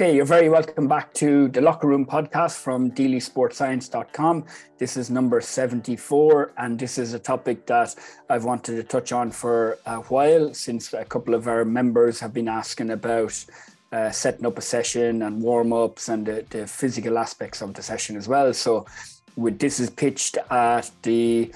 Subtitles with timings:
[0.00, 4.44] Okay, you're very welcome back to the Locker Room podcast from deelysportscience.com.
[4.78, 7.96] This is number 74, and this is a topic that
[8.30, 12.32] I've wanted to touch on for a while since a couple of our members have
[12.32, 13.44] been asking about
[13.90, 17.82] uh, setting up a session and warm ups and the, the, physical aspects of the
[17.82, 18.54] session as well.
[18.54, 18.86] So,
[19.34, 21.52] with this is pitched at the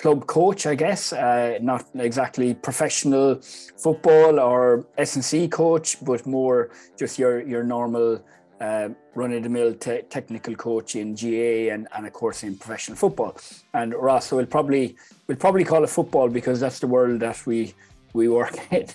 [0.00, 3.40] club coach, I guess, uh, not exactly professional
[3.76, 8.22] football or S&C coach, but more just your your normal
[8.60, 13.36] uh, run-of-the-mill te- technical coach in GAA and, and of course in professional football.
[13.74, 14.96] And Ross, we'll probably
[15.26, 17.74] we'll probably call it football because that's the world that we
[18.12, 18.86] we work in.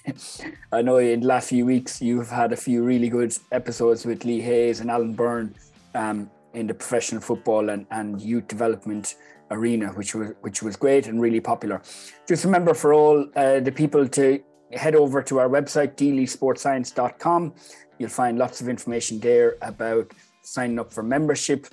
[0.71, 4.25] I know in the last few weeks you've had a few really good episodes with
[4.25, 5.55] Lee Hayes and Alan Byrne
[5.93, 9.15] um, in the professional football and, and youth development
[9.51, 11.81] arena, which was which was great and really popular.
[12.27, 14.41] Just remember for all uh, the people to
[14.73, 17.53] head over to our website, deelysportscience.com.
[17.97, 20.11] You'll find lots of information there about
[20.41, 21.67] signing up for membership,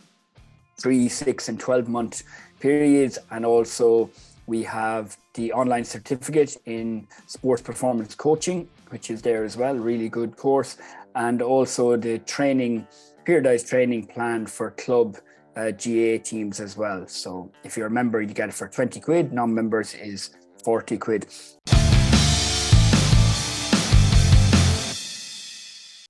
[0.81, 2.23] three, six, and 12 month
[2.61, 3.19] periods.
[3.31, 4.11] And also,
[4.47, 10.09] we have the online certificate in sports performance coaching, which is there as well, really
[10.09, 10.79] good course.
[11.15, 12.87] And also the training,
[13.27, 15.17] periodized training plan for club
[15.59, 17.07] uh, GAA teams as well.
[17.09, 19.33] So if you're a member, you get it for 20 quid.
[19.33, 20.31] Non members is
[20.65, 21.27] 40 quid.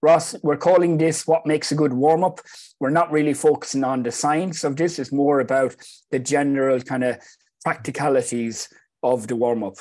[0.01, 2.41] Ross, we're calling this what makes a good warm up.
[2.79, 5.75] We're not really focusing on the science of this, it's more about
[6.13, 7.17] the general kind of
[7.65, 8.69] practicalities
[9.03, 9.75] of the warm up.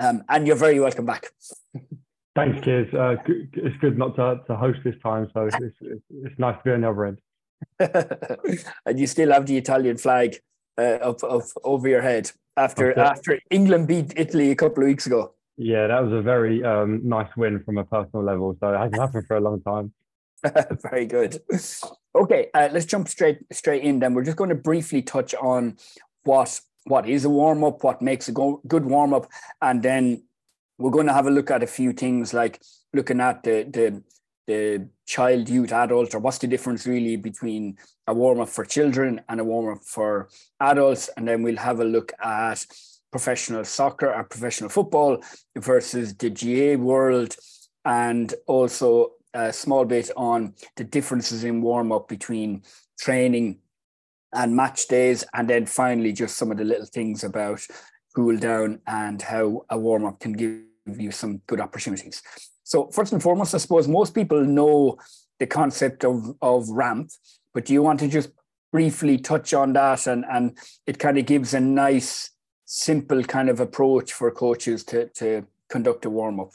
[0.00, 1.28] Um, and you're very welcome back.
[2.34, 2.92] Thanks, Kears.
[2.94, 3.20] Uh,
[3.52, 6.70] it's good not to, to host this time, so it's, it's, it's nice to be
[6.72, 7.18] on the other end.
[7.78, 10.36] and you still have the Italian flag
[10.78, 13.00] uh, up, up over your head after okay.
[13.00, 15.34] after England beat Italy a couple of weeks ago.
[15.56, 18.56] Yeah, that was a very um, nice win from a personal level.
[18.60, 19.92] So it hasn't happened for a long time.
[20.82, 21.42] very good.
[22.14, 23.98] Okay, uh, let's jump straight straight in.
[23.98, 25.76] Then we're just going to briefly touch on
[26.24, 29.28] what what is a warm up, what makes a go- good warm up,
[29.60, 30.22] and then
[30.78, 32.62] we're going to have a look at a few things like
[32.94, 34.02] looking at the the
[34.46, 37.76] the child, youth, adult, or what's the difference really between
[38.06, 40.28] a warm up for children and a warm up for
[40.60, 41.08] adults?
[41.16, 42.64] And then we'll have a look at
[43.10, 45.24] professional soccer or professional football
[45.56, 47.34] versus the GAA world,
[47.86, 52.62] and also a small bit on the differences in warm up between
[53.00, 53.58] training
[54.34, 55.24] and match days.
[55.32, 57.66] And then finally, just some of the little things about
[58.14, 60.60] cool down and how a warm up can give
[60.98, 62.22] you some good opportunities.
[62.68, 64.98] So first and foremost, I suppose most people know
[65.38, 67.10] the concept of, of ramp,
[67.54, 68.28] but do you want to just
[68.70, 72.30] briefly touch on that and, and it kind of gives a nice,
[72.66, 76.50] simple kind of approach for coaches to, to conduct a warm-up?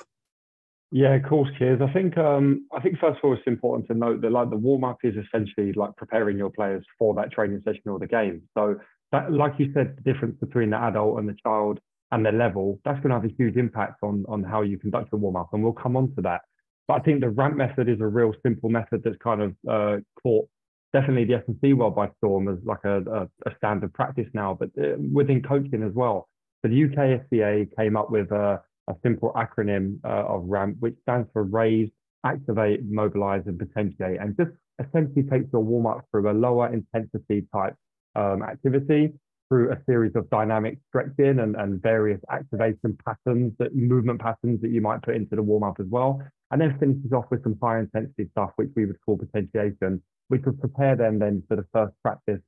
[0.92, 1.82] Yeah, of course, Kears.
[1.82, 4.58] I think um, I think first of all, it's important to note that like the
[4.58, 8.44] warm up is essentially like preparing your players for that training session or the game.
[8.56, 8.80] So
[9.12, 11.80] that, like you said, the difference between the adult and the child
[12.14, 15.12] and their level, that's going to have a huge impact on, on how you conduct
[15.14, 15.50] a warm up.
[15.52, 16.42] And we'll come on to that.
[16.88, 19.98] But I think the ramp method is a real simple method that's kind of uh,
[20.22, 20.48] caught
[20.94, 24.70] definitely the S&C world by storm as like a, a, a standard practice now, but
[24.80, 26.30] uh, within coaching as well.
[26.62, 30.96] So the UK SCA came up with a, a simple acronym uh, of RAMP, which
[31.02, 31.90] stands for Raise,
[32.24, 37.48] Activate, Mobilize, and Potentiate, and just essentially takes your warm up through a lower intensity
[37.52, 37.76] type
[38.16, 39.14] um, activity
[39.54, 44.72] through a series of dynamic stretching and, and various activation patterns, that movement patterns that
[44.72, 46.20] you might put into the warm up as well.
[46.50, 50.42] And then finishes off with some high intensity stuff, which we would call potentiation, which
[50.46, 52.40] would prepare them then for the first practice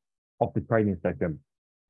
[0.41, 1.39] of the training session.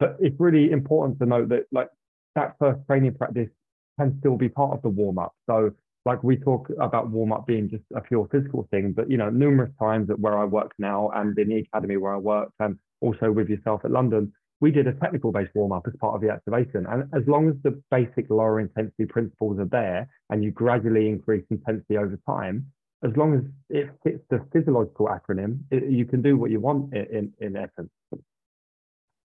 [0.01, 1.87] But it's really important to note that like
[2.35, 3.49] that first training practice
[3.97, 5.33] can still be part of the warm up.
[5.49, 5.71] So
[6.03, 9.29] like we talk about warm up being just a pure physical thing, but you know,
[9.29, 12.77] numerous times at where I work now and in the academy where I work and
[12.99, 16.21] also with yourself at London, we did a technical based warm up as part of
[16.21, 16.85] the activation.
[16.85, 21.43] And as long as the basic lower intensity principles are there and you gradually increase
[21.49, 22.67] intensity over time,
[23.03, 26.93] as long as it fits the physiological acronym, it, you can do what you want
[26.93, 27.89] in, in, in essence.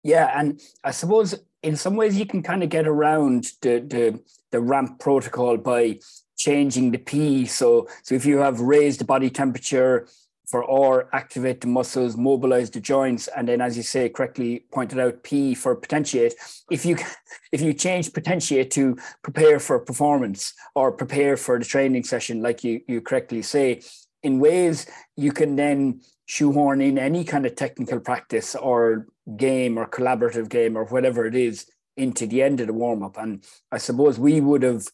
[0.02, 4.20] Yeah, and I suppose in some ways you can kind of get around the the,
[4.52, 5.98] the ramp protocol by
[6.36, 7.46] changing the P.
[7.46, 10.06] So so if you have raised body temperature,
[10.46, 14.98] for R, activate the muscles, mobilize the joints, and then, as you say, correctly pointed
[14.98, 16.34] out, P for potentiate.
[16.70, 16.96] If you
[17.52, 22.62] if you change potentiate to prepare for performance or prepare for the training session, like
[22.62, 23.82] you you correctly say,
[24.22, 24.86] in ways
[25.16, 29.06] you can then shoehorn in any kind of technical practice or
[29.36, 33.16] game or collaborative game or whatever it is into the end of the warm up.
[33.18, 34.86] And I suppose we would have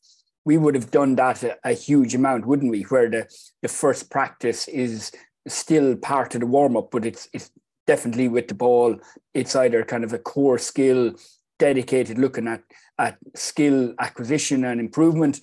[0.45, 2.83] we would have done that a, a, huge amount, wouldn't we?
[2.85, 3.29] Where the,
[3.61, 5.13] the first practice is
[5.49, 7.51] still part of the warm up, but it's it's
[7.87, 8.97] definitely with the ball.
[9.35, 11.15] It's either kind of a core skill,
[11.59, 12.63] dedicated looking at
[12.99, 15.41] at skill acquisition and improvement,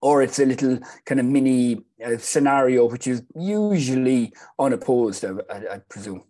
[0.00, 5.24] or it's a little kind of mini uh, scenario which is usually unopposed.
[5.24, 6.24] I, I, I presume.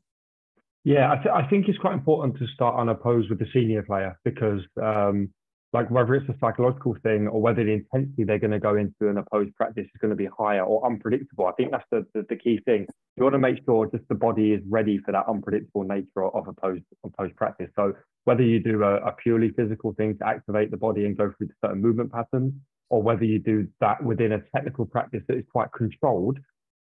[0.82, 4.18] Yeah, I, th- I, think it's quite important to start unopposed with the senior player
[4.24, 5.28] because um,
[5.72, 9.08] like whether it's a psychological thing or whether the intensity they're going to go into
[9.08, 11.46] an opposed practice is going to be higher or unpredictable.
[11.46, 12.86] I think that's the, the, the, key thing.
[13.16, 16.48] You want to make sure just the body is ready for that unpredictable nature of
[16.48, 17.70] opposed opposed practice.
[17.76, 17.92] So
[18.24, 21.48] whether you do a, a purely physical thing to activate the body and go through
[21.64, 22.52] certain movement patterns,
[22.88, 26.38] or whether you do that within a technical practice that is quite controlled,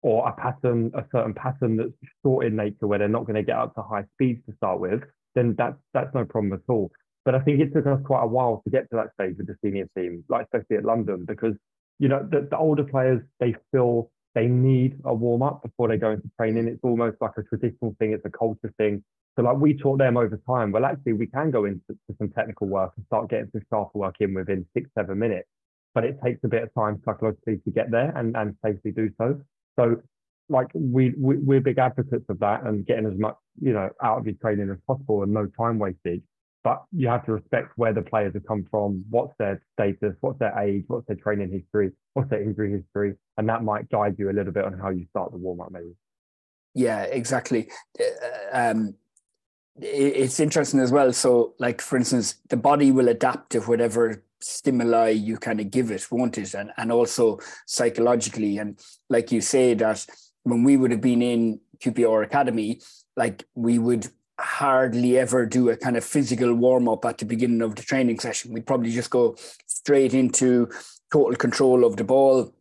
[0.03, 1.93] or a pattern, a certain pattern that's
[2.25, 4.81] short in nature where they're not going to get up to high speeds to start
[4.81, 5.03] with,
[5.37, 6.91] then that's that's no problem at all.
[7.25, 9.47] But I think it took us quite a while to get to that stage with
[9.47, 11.55] the senior team, like especially at London, because
[11.99, 15.99] you know the, the older players they feel they need a warm up before they
[15.99, 16.67] go into training.
[16.67, 18.13] It's almost like a traditional thing.
[18.13, 19.05] It's a culture thing.
[19.37, 20.73] So like we taught them over time.
[20.73, 24.17] Well, actually, we can go into some technical work and start getting some sharper work
[24.21, 25.49] in within six, seven minutes.
[25.95, 29.11] But it takes a bit of time psychologically to get there and, and safely do
[29.19, 29.41] so.
[29.79, 30.03] So
[30.49, 34.19] like we, we we're big advocates of that and getting as much you know out
[34.19, 36.23] of your training as possible and no time wasted
[36.65, 40.39] but you have to respect where the players have come from, what's their status, what's
[40.39, 44.31] their age, what's their training history, what's their injury history, and that might guide you
[44.31, 45.95] a little bit on how you start the warm up, maybe.
[46.75, 47.71] Yeah, exactly.
[47.99, 48.05] Uh,
[48.53, 48.95] um,
[49.81, 51.13] it's interesting as well.
[51.13, 55.91] So, like for instance, the body will adapt to whatever stimuli you kind of give
[55.91, 56.55] it, won't it?
[56.55, 58.79] And and also psychologically, and
[59.09, 60.07] like you say that
[60.43, 62.81] when we would have been in QPR Academy,
[63.17, 64.09] like we would
[64.43, 68.19] hardly ever do a kind of physical warm up at the beginning of the training
[68.19, 68.53] session.
[68.53, 69.37] We'd probably just go
[69.67, 70.69] straight into
[71.13, 72.53] total control of the ball,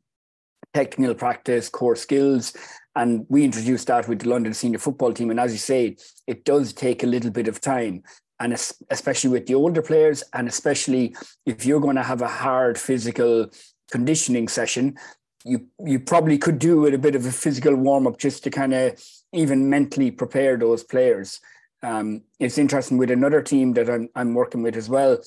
[0.74, 2.54] technical practice, core skills.
[2.95, 5.30] And we introduced that with the London senior football team.
[5.30, 5.98] And as you say,
[6.28, 8.04] it does take a little bit of time.
[8.39, 8.54] And
[8.89, 13.51] especially with the older players, and especially if you're going to have a hard physical
[13.92, 14.98] conditioning session,
[15.45, 18.50] you you probably could do with a bit of a physical warm up just to
[18.50, 19.00] kind of
[19.34, 21.39] even mentally prepare those players.
[21.83, 25.19] Um, it's interesting with another team that I'm, I'm working with as well,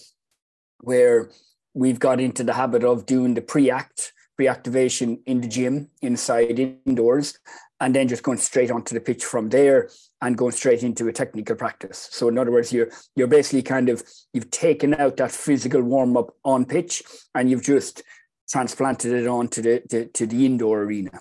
[0.81, 1.31] where
[1.75, 7.39] we've got into the habit of doing the pre-act, pre-activation in the gym, inside, indoors,
[7.81, 9.91] and then just going straight onto the pitch from there
[10.23, 12.09] and going straight into a technical practice.
[12.11, 14.03] So in other words, you're you're basically kind of
[14.33, 17.03] you've taken out that physical warm up on pitch
[17.35, 18.03] and you've just
[18.49, 21.21] transplanted it onto the, the to the indoor arena.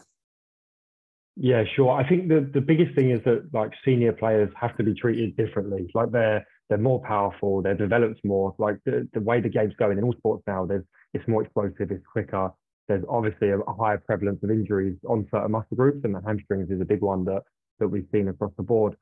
[1.35, 1.91] Yeah, sure.
[1.91, 5.35] I think the, the biggest thing is that like senior players have to be treated
[5.35, 5.89] differently.
[5.95, 8.53] Like they're they're more powerful, they're developed more.
[8.59, 10.83] Like the, the way the game's going in all sports now, there's
[11.13, 12.51] it's more explosive, it's quicker.
[12.87, 16.69] There's obviously a, a higher prevalence of injuries on certain muscle groups, and the hamstrings
[16.69, 17.41] is a big one that
[17.79, 18.95] that we've seen across the board.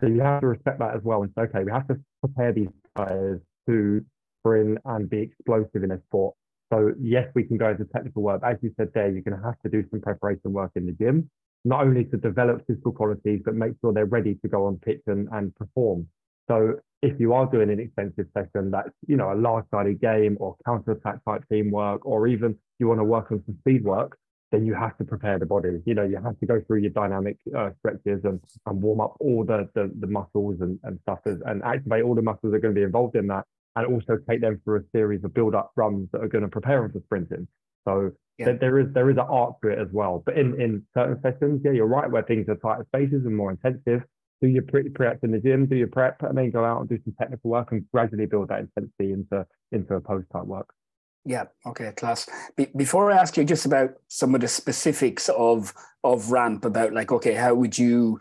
[0.00, 1.22] So you have to respect that as well.
[1.22, 4.04] And say, okay, we have to prepare these players to
[4.40, 6.34] sprint and be explosive in a sport.
[6.72, 8.42] So yes, we can go into technical work.
[8.44, 10.92] As you said there, you're going to have to do some preparation work in the
[10.92, 11.30] gym
[11.66, 15.02] not only to develop physical qualities, but make sure they're ready to go on pitch
[15.08, 16.06] and, and perform.
[16.48, 20.56] So if you are doing an expensive session that's, you know, a large-sided game or
[20.64, 24.16] counter-attack type teamwork, or even you want to work on some speed work,
[24.52, 25.82] then you have to prepare the body.
[25.86, 29.16] You know, you have to go through your dynamic uh, stretches and, and warm up
[29.18, 32.60] all the, the, the muscles and, and stuff and activate all the muscles that are
[32.60, 35.72] going to be involved in that and also take them through a series of build-up
[35.74, 37.48] runs that are going to prepare them for sprinting.
[37.86, 38.52] So yeah.
[38.52, 40.22] there is there is an art to it as well.
[40.24, 43.50] But in, in certain sessions, yeah, you're right, where things are tighter spaces and more
[43.50, 44.02] intensive.
[44.42, 46.88] Do your pre prep in the gym, do your prep, and then go out and
[46.88, 50.68] do some technical work and gradually build that intensity into into a post type work.
[51.24, 51.44] Yeah.
[51.66, 51.90] Okay.
[51.96, 52.28] Class.
[52.56, 55.72] Be- before I ask you just about some of the specifics of
[56.04, 58.18] of ramp, about like, okay, how would you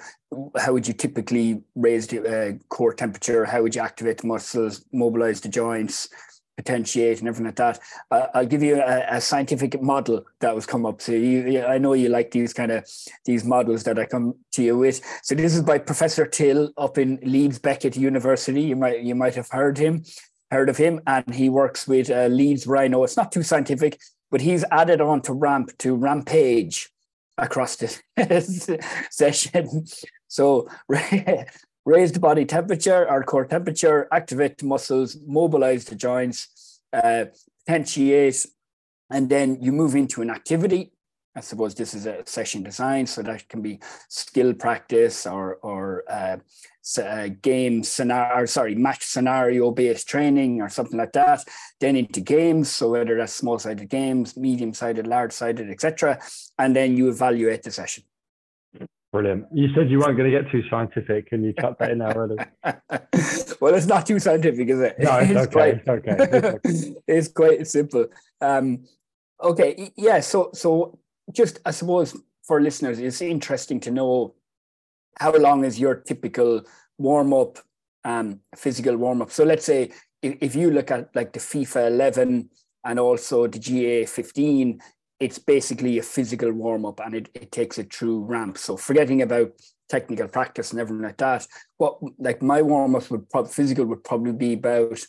[0.57, 3.45] how would you typically raise the uh, core temperature?
[3.45, 6.09] How would you activate the muscles, mobilize the joints?
[6.57, 7.79] Potentiate and everything like that.
[8.11, 11.01] Uh, I'll give you a, a, scientific model that was come up.
[11.01, 12.87] So you, I know you like these kind of
[13.25, 15.01] these models that I come to you with.
[15.23, 18.61] So this is by Professor Till up in Leeds Beckett University.
[18.61, 20.03] You might you might have heard him,
[20.51, 23.03] heard of him, and he works with uh, Leeds Rhino.
[23.03, 23.99] It's not too scientific,
[24.31, 26.89] but he's added on to ramp to rampage
[27.37, 28.01] across this
[29.11, 29.85] session.
[30.27, 30.67] So
[31.85, 37.25] raise the body temperature or core temperature, activate the muscles, mobilize the joints, uh,
[37.65, 38.45] potentiate,
[39.11, 40.91] and then you move into an activity.
[41.37, 46.03] I suppose this is a session design, so that can be skill practice or or
[46.09, 46.37] uh,
[46.97, 51.43] uh, game scenario, sorry, match scenario based training or something like that.
[51.81, 56.19] Then into games, so whether that's small sided games, medium sided, large sided, etc.
[56.57, 58.05] And then you evaluate the session.
[59.15, 59.45] Brilliant.
[59.53, 62.13] You said you weren't going to get too scientific, and you cut that in there
[62.13, 62.35] already.
[63.61, 64.99] well, it's not too scientific, is it?
[64.99, 65.51] No, it's, it's okay.
[65.53, 66.15] Quite, it's okay.
[66.19, 66.95] It's, okay.
[67.07, 68.07] it's quite simple.
[68.41, 68.83] Um,
[69.41, 70.19] okay, yeah.
[70.19, 70.99] So, so
[71.31, 74.35] just I suppose for listeners, it's interesting to know
[75.17, 76.63] how long is your typical
[76.97, 77.59] warm up,
[78.03, 79.31] um, physical warm up.
[79.31, 79.91] So let's say
[80.21, 82.49] if, if you look at like the FIFA 11
[82.83, 84.81] and also the GAA 15,
[85.19, 88.57] it's basically a physical warm up and it, it takes it through ramp.
[88.57, 89.51] So forgetting about
[89.87, 94.03] technical practice and everything like that, what like my warm up would probably physical would
[94.03, 94.99] probably be about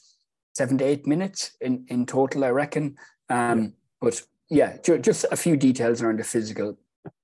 [0.55, 2.97] seven to eight minutes in, in total, I reckon.
[3.29, 3.69] Um, yeah.
[4.01, 6.79] But yeah, ju- just a few details around the physical.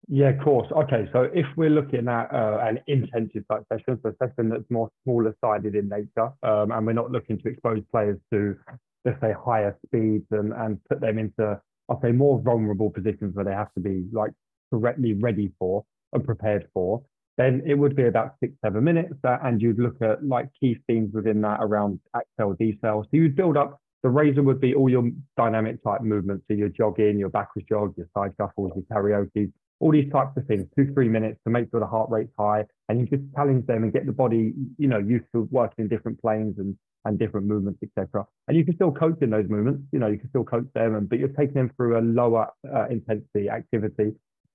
[0.08, 0.70] Yeah, of course.
[0.72, 4.68] Okay, so if we're looking at uh, an intensive type session, so a session that's
[4.68, 8.56] more smaller sided in nature, um, and we're not looking to expose players to,
[9.04, 11.58] let's say, higher speeds and, and put them into
[11.88, 14.32] I'll say more vulnerable positions where they have to be like
[14.72, 17.02] correctly ready for and prepared for,
[17.38, 19.14] then it would be about six, seven minutes.
[19.24, 23.04] Uh, and you'd look at like key themes within that around accel, decel.
[23.04, 26.44] So you'd build up the razor would be all your dynamic type movements.
[26.48, 30.46] So your jogging, your backwards jog, your side shuffles, your karaoke, all these types of
[30.46, 32.64] things, two, three minutes to make sure the heart rate's high.
[32.88, 35.88] And you just challenge them and get the body, you know, used to working in
[35.88, 38.24] different planes and and different movements, etc.
[38.46, 39.82] And you can still coach in those movements.
[39.90, 42.46] You know, you can still coach them, and, but you're taking them through a lower
[42.72, 44.12] uh, intensity activity.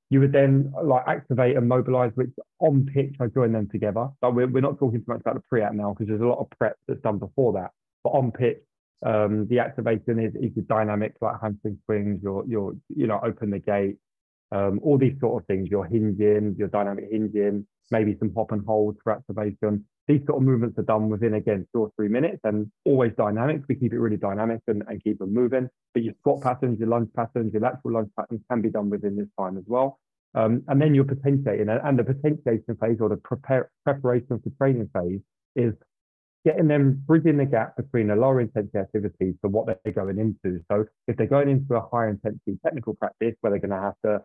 [0.09, 2.29] You would then like activate and mobilize, which
[2.59, 4.07] on pitch I join them together.
[4.21, 6.39] But we're, we're not talking too much about the pre-act now because there's a lot
[6.39, 7.71] of prep that's done before that.
[8.05, 8.63] But on pitch,
[9.05, 13.49] um, the activation is, is your dynamic, like hamstring swings, your your you know open
[13.49, 13.97] the gate,
[14.51, 15.69] um, all these sort of things.
[15.69, 20.47] Your hinging, your dynamic hinging, maybe some hop and hold for activation these sort of
[20.47, 23.61] movements are done within again two or three minutes and always dynamic.
[23.67, 25.67] We keep it really dynamic and, and keep them moving.
[25.93, 29.17] But your squat patterns, your lunge patterns, your lateral lunge patterns can be done within
[29.17, 29.99] this time as well.
[30.33, 34.89] Um, and then you're potentiating, and the potentiation phase or the prepare, preparation for training
[34.93, 35.19] phase
[35.55, 35.73] is
[36.45, 40.61] getting them bridging the gap between a lower intensity activity to what they're going into.
[40.71, 43.95] So if they're going into a higher intensity technical practice where they're going to have
[44.05, 44.21] to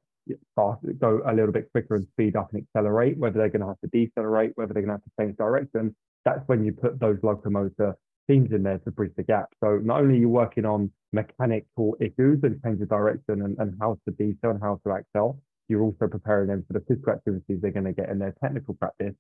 [0.57, 3.69] fast, go a little bit quicker and speed up and accelerate, whether they're going to
[3.69, 7.01] have to decelerate, whether they're going to have to change direction, that's when you put
[7.01, 7.97] those locomotor
[8.29, 9.49] themes in there to bridge the gap.
[9.63, 13.77] So not only are you working on mechanical issues and change of direction and, and
[13.81, 15.39] how to decel and how to accel,
[15.69, 18.75] you're also preparing them for the physical activities they're going to get in their technical
[18.75, 19.15] practice.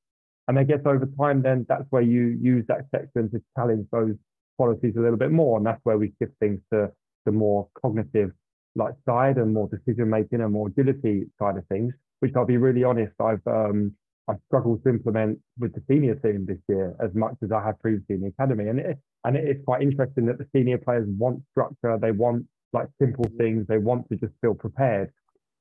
[0.48, 4.14] And I guess over time, then that's where you use that section to challenge those
[4.56, 5.56] qualities a little bit more.
[5.56, 6.90] And that's where we shift things to
[7.24, 8.32] the more cognitive
[8.74, 12.56] like side and more decision making and more agility side of things, which I'll be
[12.56, 13.94] really honest, I've um,
[14.28, 17.80] I've struggled to implement with the senior team this year as much as I have
[17.80, 18.68] previously in the academy.
[18.68, 22.88] And it, and it's quite interesting that the senior players want structure, they want like
[23.00, 25.10] simple things, they want to just feel prepared.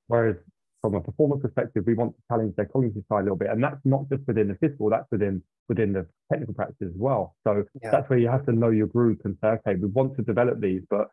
[0.08, 0.36] Whereas
[0.82, 3.50] from a performance perspective, we want to challenge their cognitive side a little bit.
[3.50, 7.36] And that's not just within the physical, that's within within the technical practice as well.
[7.46, 7.92] So yeah.
[7.92, 10.60] that's where you have to know your group and say, okay, we want to develop
[10.60, 11.10] these, but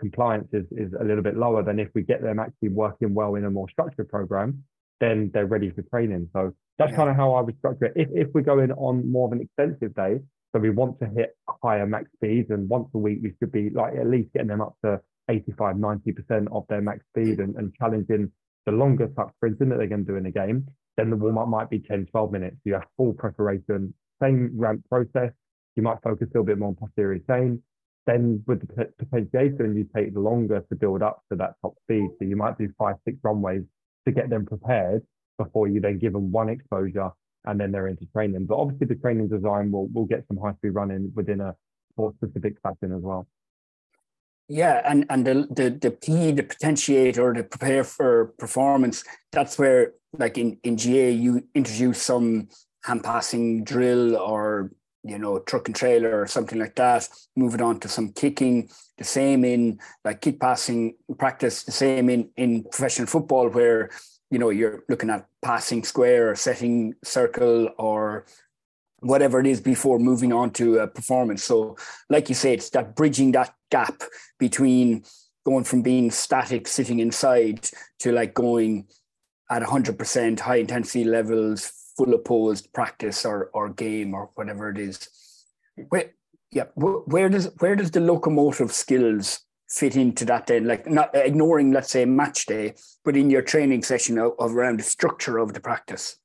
[0.00, 3.34] compliance is, is a little bit lower than if we get them actually working well
[3.34, 4.64] in a more structured program,
[5.00, 6.28] then they're ready for training.
[6.32, 6.96] So that's yeah.
[6.96, 7.92] kind of how I would structure it.
[7.96, 10.18] If, if we're going on more of an extensive day,
[10.54, 13.70] so we want to hit higher max speeds and once a week we should be
[13.70, 17.74] like at least getting them up to 85, 90% of their max speed and, and
[17.74, 18.32] challenging
[18.64, 20.66] the longer tuck sprinting that they're going to do in a game,
[20.96, 22.56] then the warm up might be 10, 12 minutes.
[22.64, 23.92] You have full preparation,
[24.22, 25.32] same ramp process.
[25.76, 27.62] You might focus a little bit more on posterior chain
[28.08, 32.08] then with the potentiation, you take longer to build up to that top speed.
[32.18, 33.62] So you might do five, six runways
[34.06, 35.02] to get them prepared
[35.36, 37.10] before you then give them one exposure
[37.44, 38.46] and then they're into training.
[38.46, 41.54] But obviously the training design will will get some high speed running within a
[41.92, 43.28] sport specific fashion as well.
[44.48, 49.58] Yeah, and and the the the P, the potentiate or the prepare for performance, that's
[49.58, 52.48] where like in, in GAA you introduce some
[52.84, 54.72] hand passing drill or
[55.08, 59.04] you know, truck and trailer or something like that, moving on to some kicking, the
[59.04, 63.90] same in like kick passing practice, the same in, in professional football where,
[64.30, 68.26] you know, you're looking at passing square or setting circle or
[69.00, 71.42] whatever it is before moving on to a performance.
[71.42, 71.76] So
[72.10, 74.02] like you say, it's that bridging that gap
[74.38, 75.04] between
[75.46, 78.86] going from being static, sitting inside to like going
[79.50, 85.08] at 100% high intensity levels, full opposed practice or or game or whatever it is.
[85.88, 86.12] Where,
[86.52, 90.66] yeah, where does where does the locomotive skills fit into that then?
[90.66, 92.74] Like not ignoring let's say match day
[93.04, 96.18] but in your training session of, of around the structure of the practice?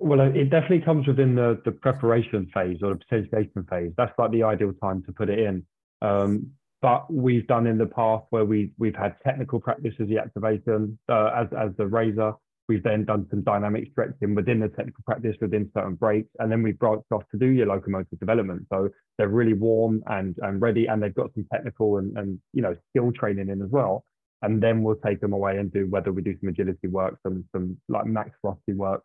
[0.00, 3.92] Well it definitely comes within the the preparation phase or the potentiation phase.
[3.96, 5.66] That's like the ideal time to put it in.
[6.00, 10.18] Um, but we've done in the past where we we've had technical practice as the
[10.18, 12.34] activation uh, as as the razor
[12.68, 16.62] We've then done some dynamic stretching within the technical practice within certain breaks, and then
[16.62, 18.66] we've branched off to do your locomotive development.
[18.72, 22.62] So they're really warm and and ready, and they've got some technical and and you
[22.62, 24.04] know skill training in as well.
[24.40, 27.44] And then we'll take them away and do whether we do some agility work, some
[27.52, 29.02] some like max velocity work,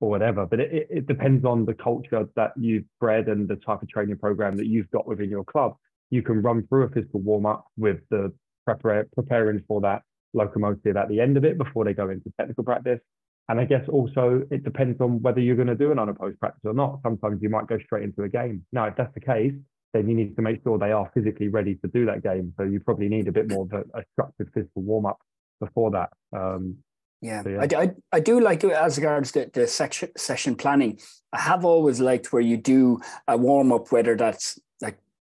[0.00, 0.44] or whatever.
[0.44, 4.18] But it, it depends on the culture that you've bred and the type of training
[4.18, 5.76] program that you've got within your club.
[6.10, 8.32] You can run through a physical warm up with the
[8.66, 10.02] prepare, preparing for that
[10.34, 13.00] locomotive at the end of it before they go into technical practice.
[13.48, 16.60] And I guess also it depends on whether you're going to do an unopposed practice
[16.64, 17.00] or not.
[17.02, 18.64] Sometimes you might go straight into a game.
[18.72, 19.54] Now, if that's the case,
[19.94, 22.52] then you need to make sure they are physically ready to do that game.
[22.58, 25.18] So you probably need a bit more of a, a structured physical warm up
[25.60, 26.10] before that.
[26.36, 26.76] Um,
[27.22, 27.66] yeah, so yeah.
[27.78, 31.00] I, I, I do like it as regards the, the section, session planning.
[31.32, 34.58] I have always liked where you do a warm up, whether that's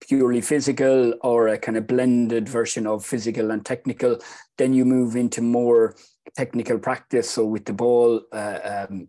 [0.02, 4.20] purely physical or a kind of blended version of physical and technical.
[4.58, 5.96] Then you move into more
[6.36, 7.30] technical practice.
[7.30, 9.08] So with the ball, uh, um,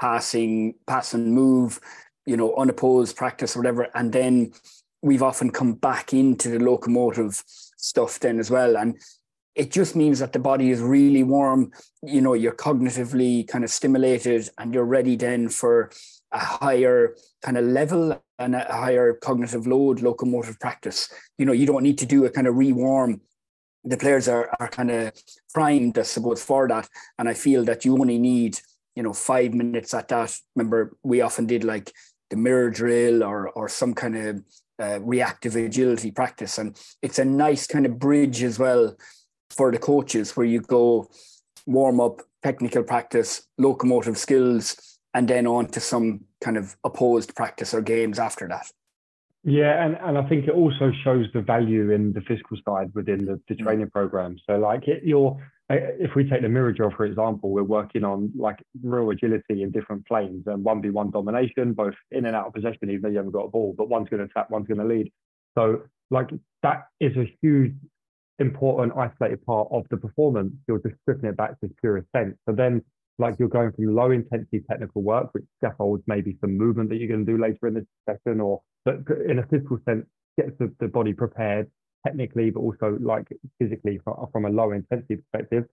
[0.00, 1.80] passing, pass and move,
[2.26, 3.88] you know, unopposed practice or whatever.
[3.94, 4.52] And then
[5.02, 7.42] we've often come back into the locomotive
[7.76, 8.76] stuff then as well.
[8.76, 8.98] And
[9.54, 11.72] it just means that the body is really warm.
[12.02, 15.90] You know, you're cognitively kind of stimulated and you're ready then for
[16.32, 21.08] a higher kind of level and a higher cognitive load locomotive practice.
[21.38, 23.20] You know, you don't need to do a kind of rewarm.
[23.84, 25.12] The players are, are kind of
[25.52, 26.88] primed, I suppose, for that.
[27.18, 28.60] And I feel that you only need,
[28.94, 30.34] you know, five minutes at that.
[30.56, 31.92] Remember, we often did like
[32.30, 34.42] the mirror drill or or some kind of
[34.80, 36.58] uh, reactive agility practice.
[36.58, 38.96] And it's a nice kind of bridge as well
[39.50, 41.08] for the coaches where you go
[41.66, 47.74] warm up, technical practice, locomotive skills, and then on to some kind of opposed practice
[47.74, 48.70] or games after that.
[49.42, 53.24] Yeah, and, and I think it also shows the value in the physical side within
[53.24, 53.64] the, the mm.
[53.64, 54.36] training program.
[54.48, 55.36] So, like, it, you're
[55.70, 59.70] if we take the mirror drill for example, we're working on like real agility in
[59.70, 63.08] different planes and one v one domination, both in and out of possession, even though
[63.08, 65.10] you haven't got a ball, but one's going to attack, one's going to lead.
[65.58, 66.30] So, like,
[66.62, 67.74] that is a huge,
[68.38, 70.54] important, isolated part of the performance.
[70.68, 72.36] You're just stripping it back to its purest sense.
[72.48, 72.82] So then
[73.18, 77.08] like you're going from low intensity technical work, which scaffolds maybe some movement that you're
[77.08, 78.96] going to do later in the session, or but
[79.28, 80.06] in a physical sense,
[80.38, 81.68] gets the, the body prepared
[82.06, 83.26] technically, but also like
[83.58, 85.64] physically from, from a low intensity perspective.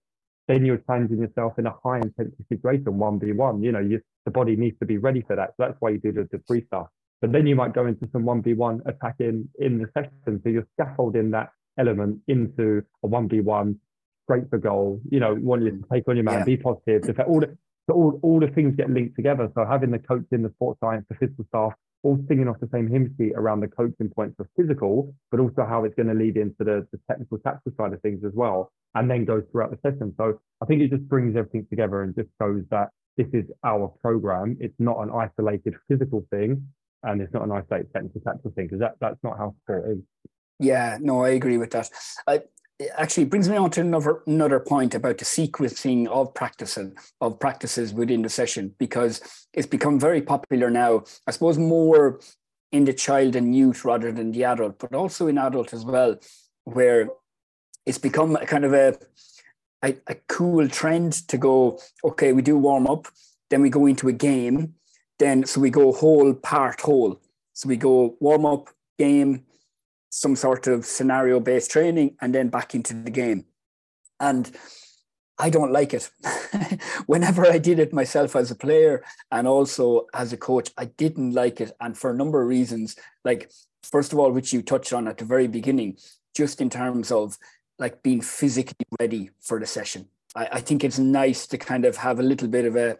[0.48, 3.62] Then you're challenging yourself in a high intensity situation, one v one.
[3.62, 5.50] You know, you, the body needs to be ready for that.
[5.50, 6.86] So that's why you do the, the free stuff.
[7.20, 10.40] But then you might go into some one v one attacking in the session.
[10.42, 13.80] So you're scaffolding that element into a one v one
[14.26, 15.00] great for goal.
[15.10, 15.90] You know, want you to mm.
[15.92, 16.44] take on your man, yeah.
[16.44, 17.18] be positive.
[17.26, 17.56] All the
[17.88, 19.50] all, all the things get linked together.
[19.54, 22.68] So having the coach in the sports science, the physical staff, all singing off the
[22.72, 26.14] same hymn sheet around the coaching points of physical, but also how it's going to
[26.14, 29.70] lead into the, the technical tactical side of things as well, and then goes throughout
[29.70, 30.14] the session.
[30.16, 33.88] So I think it just brings everything together and just shows that this is our
[34.02, 34.56] program.
[34.60, 36.66] It's not an isolated physical thing,
[37.02, 39.98] and it's not an isolated technical tactical thing because that, that's not how sport is.
[40.58, 41.90] Yeah, no, I agree with that.
[42.26, 42.42] I,
[42.96, 47.94] actually brings me on to another another point about the sequencing of practices of practices
[47.94, 49.20] within the session because
[49.52, 51.04] it's become very popular now.
[51.26, 52.20] I suppose more
[52.72, 56.16] in the child and youth rather than the adult, but also in adult as well,
[56.64, 57.08] where
[57.86, 58.98] it's become a kind of a
[59.82, 61.78] a, a cool trend to go.
[62.04, 63.08] Okay, we do warm up,
[63.50, 64.74] then we go into a game,
[65.18, 67.20] then so we go whole part whole.
[67.54, 69.46] So we go warm up, game,
[70.10, 73.44] some sort of scenario based training and then back into the game.
[74.20, 74.50] And
[75.38, 76.10] I don't like it.
[77.06, 81.32] Whenever I did it myself as a player and also as a coach, I didn't
[81.32, 81.72] like it.
[81.80, 83.50] And for a number of reasons, like,
[83.82, 85.98] first of all, which you touched on at the very beginning,
[86.34, 87.36] just in terms of
[87.78, 90.08] like being physically ready for the session.
[90.34, 92.96] I, I think it's nice to kind of have a little bit of a,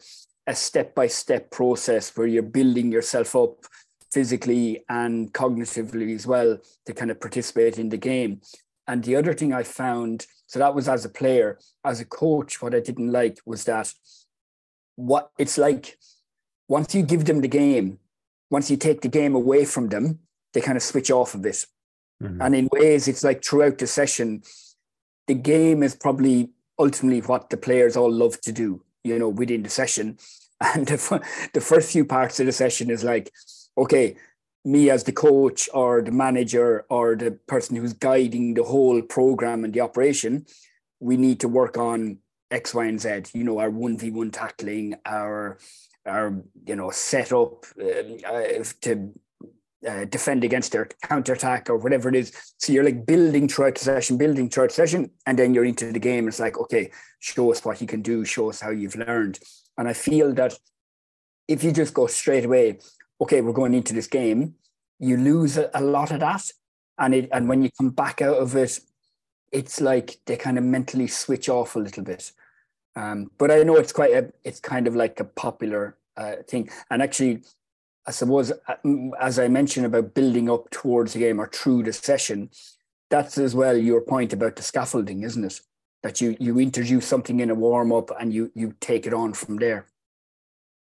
[0.46, 3.64] a step by step process where you're building yourself up
[4.12, 8.40] physically and cognitively as well to kind of participate in the game.
[8.86, 12.62] And the other thing I found, so that was as a player, as a coach,
[12.62, 13.92] what I didn't like was that
[14.94, 15.98] what it's like
[16.68, 17.98] once you give them the game,
[18.50, 20.20] once you take the game away from them,
[20.52, 21.66] they kind of switch off of it.
[22.22, 22.40] Mm-hmm.
[22.40, 24.42] And in ways, it's like throughout the session,
[25.26, 29.62] the game is probably ultimately what the players all love to do, you know, within
[29.62, 30.18] the session.
[30.58, 33.30] And the, the first few parts of the session is like,
[33.76, 34.16] okay,
[34.64, 39.64] me as the coach or the manager or the person who's guiding the whole program
[39.64, 40.44] and the operation,
[40.98, 42.18] we need to work on
[42.50, 43.22] X, Y, and Z.
[43.32, 45.58] You know, our one v one tackling, our
[46.04, 49.12] our you know setup uh, uh, to
[49.86, 52.32] uh, defend against their counter attack or whatever it is.
[52.58, 55.92] So you're like building throughout the session, building throughout the session, and then you're into
[55.92, 56.26] the game.
[56.26, 59.38] It's like, okay, show us what you can do, show us how you've learned.
[59.78, 60.54] And I feel that
[61.46, 62.78] if you just go straight away,
[63.20, 64.54] okay, we're going into this game,
[64.98, 66.50] you lose a, lot of that.
[66.98, 68.80] And it and when you come back out of it,
[69.52, 72.32] it's like they kind of mentally switch off a little bit.
[72.94, 76.70] Um, but I know it's quite a, it's kind of like a popular uh, thing.
[76.90, 77.42] And actually,
[78.06, 78.76] I suppose, uh,
[79.20, 82.50] as I mentioned about building up towards the game or through the session,
[83.10, 85.60] that's as well your point about the scaffolding, isn't it?
[86.02, 89.32] That you you introduce something in a warm up and you you take it on
[89.32, 89.86] from there.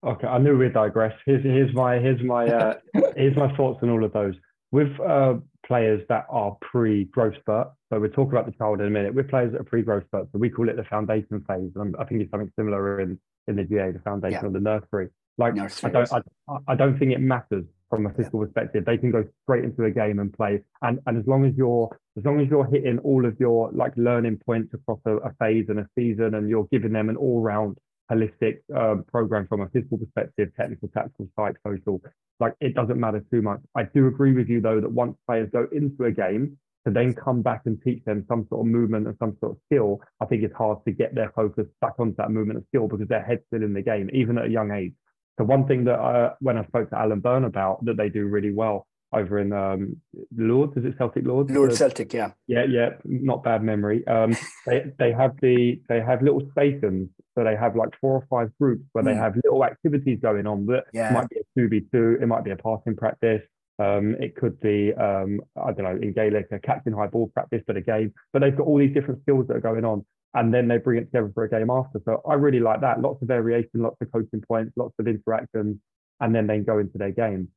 [0.06, 1.14] Okay, I knew we'd digress.
[1.26, 2.74] Here's here's my here's my uh,
[3.16, 4.36] here's my thoughts on all of those.
[4.72, 8.90] With uh, players that are pre-growth spurt, so we'll talk about the child in a
[8.90, 9.16] minute.
[9.16, 11.72] With players that are pre-growth spurt, so we call it the foundation phase.
[11.76, 14.48] And I think it's something similar in in the GAA, the foundation yeah.
[14.48, 15.10] or the nursery.
[15.38, 18.46] Like I don't I, I don't think it matters from a physical yeah.
[18.46, 18.86] perspective.
[18.86, 20.62] They can go straight into a game and play.
[20.82, 23.94] And and as long as you're as long as you're hitting all of your like
[23.96, 27.42] learning points across a, a phase and a season, and you're giving them an all
[27.42, 27.78] round
[28.12, 32.02] holistic um, program from a physical perspective, technical, tactical, psych, social.
[32.40, 33.60] Like it doesn't matter too much.
[33.76, 37.14] I do agree with you though that once players go into a game to then
[37.14, 40.26] come back and teach them some sort of movement and some sort of skill, I
[40.26, 43.24] think it's hard to get their focus back onto that movement and skill because their
[43.24, 44.94] head's still in the game, even at a young age.
[45.38, 48.28] So one thing that uh, when I spoke to Alan Byrne about that they do
[48.28, 49.98] really well over in um,
[50.36, 50.78] Lourdes.
[50.78, 51.52] Is it Celtic Lourdes?
[51.52, 52.32] Lourdes Celtic, yeah.
[52.48, 52.90] Yeah, yeah.
[53.06, 54.06] Not bad memory.
[54.08, 58.28] Um, they they have the they have little stations, so they have like four or
[58.30, 59.08] five groups where mm.
[59.08, 59.22] they hmm.
[59.22, 60.66] have little activities going on.
[60.66, 61.12] That yeah.
[61.12, 62.18] might be a two v two.
[62.22, 63.42] It might be a passing practice.
[63.80, 67.62] Um, it could be um, I don't know in Gaelic a captain high ball practice,
[67.66, 68.14] but a game.
[68.34, 71.00] But they've got all these different skills that are going on, and then they bring
[71.00, 72.02] it together for a game after.
[72.04, 73.02] So I really like that.
[73.02, 75.78] Lots of variation, lots of coaching points, lots of interactions,
[76.20, 77.50] and then they go into their game.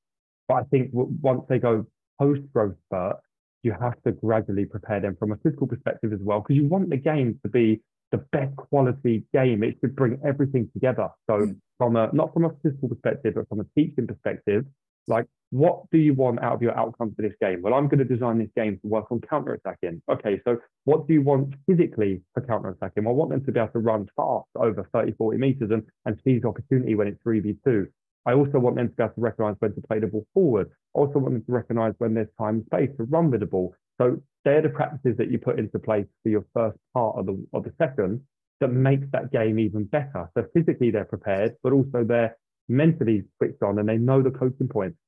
[0.50, 1.86] But I think once they go
[2.18, 3.18] post growth spurt,
[3.62, 6.90] you have to gradually prepare them from a physical perspective as well, because you want
[6.90, 9.62] the game to be the best quality game.
[9.62, 11.08] It should bring everything together.
[11.28, 11.56] So mm.
[11.78, 14.64] from a not from a physical perspective, but from a teaching perspective,
[15.06, 17.62] like what do you want out of your outcome for this game?
[17.62, 20.02] Well, I'm going to design this game to work on counter attacking.
[20.10, 23.04] Okay, so what do you want physically for counter attacking?
[23.04, 25.84] Well, I want them to be able to run fast over 30, 40 meters and,
[26.06, 27.86] and seize opportunity when it's 3v2.
[28.26, 30.70] I also want them to be able to recognize when to play the ball forward.
[30.94, 33.46] I also want them to recognize when there's time and space to run with the
[33.46, 33.74] ball.
[34.00, 37.46] So they're the practices that you put into place for your first part of the
[37.52, 38.22] of the session
[38.60, 40.30] that makes that game even better.
[40.36, 42.36] So physically they're prepared, but also they're
[42.68, 44.98] mentally switched on and they know the coaching points.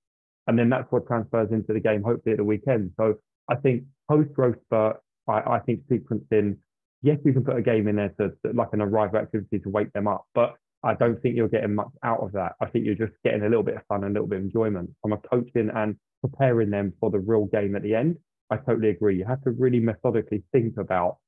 [0.47, 2.93] And then that's what transfers into the game, hopefully at the weekend.
[2.99, 3.17] So
[3.49, 4.97] I think post growth spurt,
[5.29, 6.57] I, I think sequencing,
[7.03, 9.69] yes, you can put a game in there to, to like an arrival activity to
[9.69, 12.55] wake them up, but I don't think you're getting much out of that.
[12.61, 14.45] I think you're just getting a little bit of fun and a little bit of
[14.45, 18.17] enjoyment from a coaching and preparing them for the real game at the end.
[18.51, 19.17] I totally agree.
[19.17, 21.19] You have to really methodically think about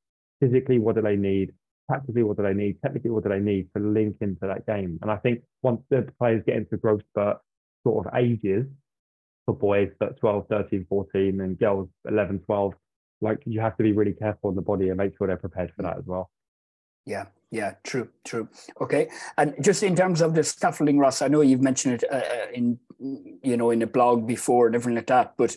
[0.41, 1.53] physically what do they need,
[1.91, 4.99] tactically what do they need, technically what do they need to link into that game.
[5.03, 7.39] And I think once the players get into growth spurt
[7.85, 8.67] sort of ages,
[9.45, 12.73] for boys that 12, 13, 14 and girls 11, 12,
[13.21, 15.73] like you have to be really careful on the body and make sure they're prepared
[15.77, 15.87] for mm.
[15.87, 16.31] that as well.
[17.07, 18.49] Yeah, yeah, true, true.
[18.81, 22.17] Okay, and just in terms of the scaffolding, Ross, I know you've mentioned it uh,
[22.17, 22.79] uh in
[23.43, 25.57] you know in a blog before and everything like that, but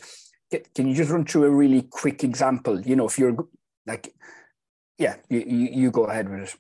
[0.76, 2.80] can you just run through a really quick example?
[2.80, 3.36] You know, if you're
[3.88, 4.14] like,
[5.00, 6.56] yeah, you, you, go ahead with it.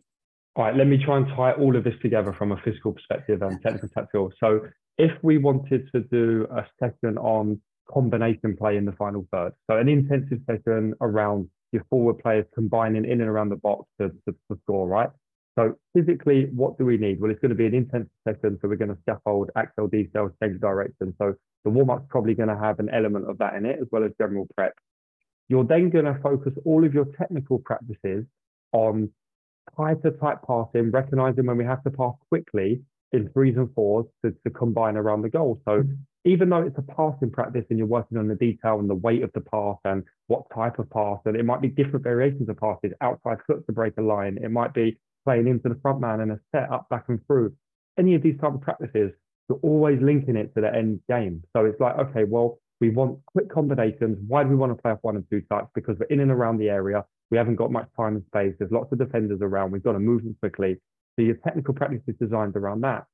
[0.56, 3.43] All right, let me try and tie all of this together from a physical perspective
[3.43, 4.32] and technical tactical.
[4.39, 4.62] So,
[4.97, 9.78] if we wanted to do a session on combination play in the final third, so
[9.78, 14.36] an intensive session around your forward players combining in and around the box to, to,
[14.50, 15.10] to score, right?
[15.58, 17.20] So physically, what do we need?
[17.20, 20.32] Well, it's going to be an intense session, so we're going to scaffold, accel, decel,
[20.41, 21.15] change direction.
[21.17, 24.04] So the warm-up's probably going to have an element of that in it, as well
[24.04, 24.74] as general prep.
[25.50, 28.26] You're then going to focus all of your technical practices
[28.72, 29.10] on
[29.76, 34.32] tighter type passing, recognizing when we have to pass quickly in threes and fours to,
[34.43, 35.60] to combine around the goal.
[35.65, 35.84] So
[36.26, 39.24] even though it's a passing practice and you're working on the detail and the weight
[39.24, 42.58] of the pass and what type of pass, and it might be different variations of
[42.58, 46.22] passes, outside foot to break a line, it might be playing into the front man
[46.22, 47.54] and a set up back and through.
[48.00, 49.12] Any of these type of practices,
[49.50, 51.44] you're always linking it to the end game.
[51.54, 54.18] So it's like, okay, well, we want quick combinations.
[54.26, 55.68] Why do we want to play off one and two touch?
[55.76, 57.04] Because we're in and around the area.
[57.30, 58.54] We haven't got much time and space.
[58.58, 59.72] There's lots of defenders around.
[59.72, 60.78] We've got to move them quickly.
[61.18, 63.06] So your technical practice is designed around that.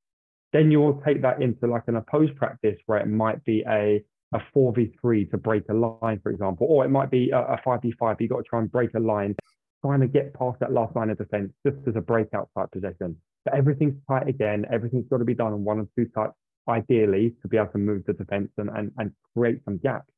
[0.52, 4.40] Then you'll take that into like an opposed practice where it might be a a
[4.56, 8.16] 4v3 to break a line, for example, or it might be a, a 5v5.
[8.20, 9.36] You've got to try and break a line,
[9.84, 13.18] trying to get past that last line of defense just as a breakout type possession.
[13.46, 14.66] But everything's tight again.
[14.72, 16.36] Everything's got to be done on one or two types,
[16.70, 20.10] ideally, to be able to move the defense and, and, and create some gaps.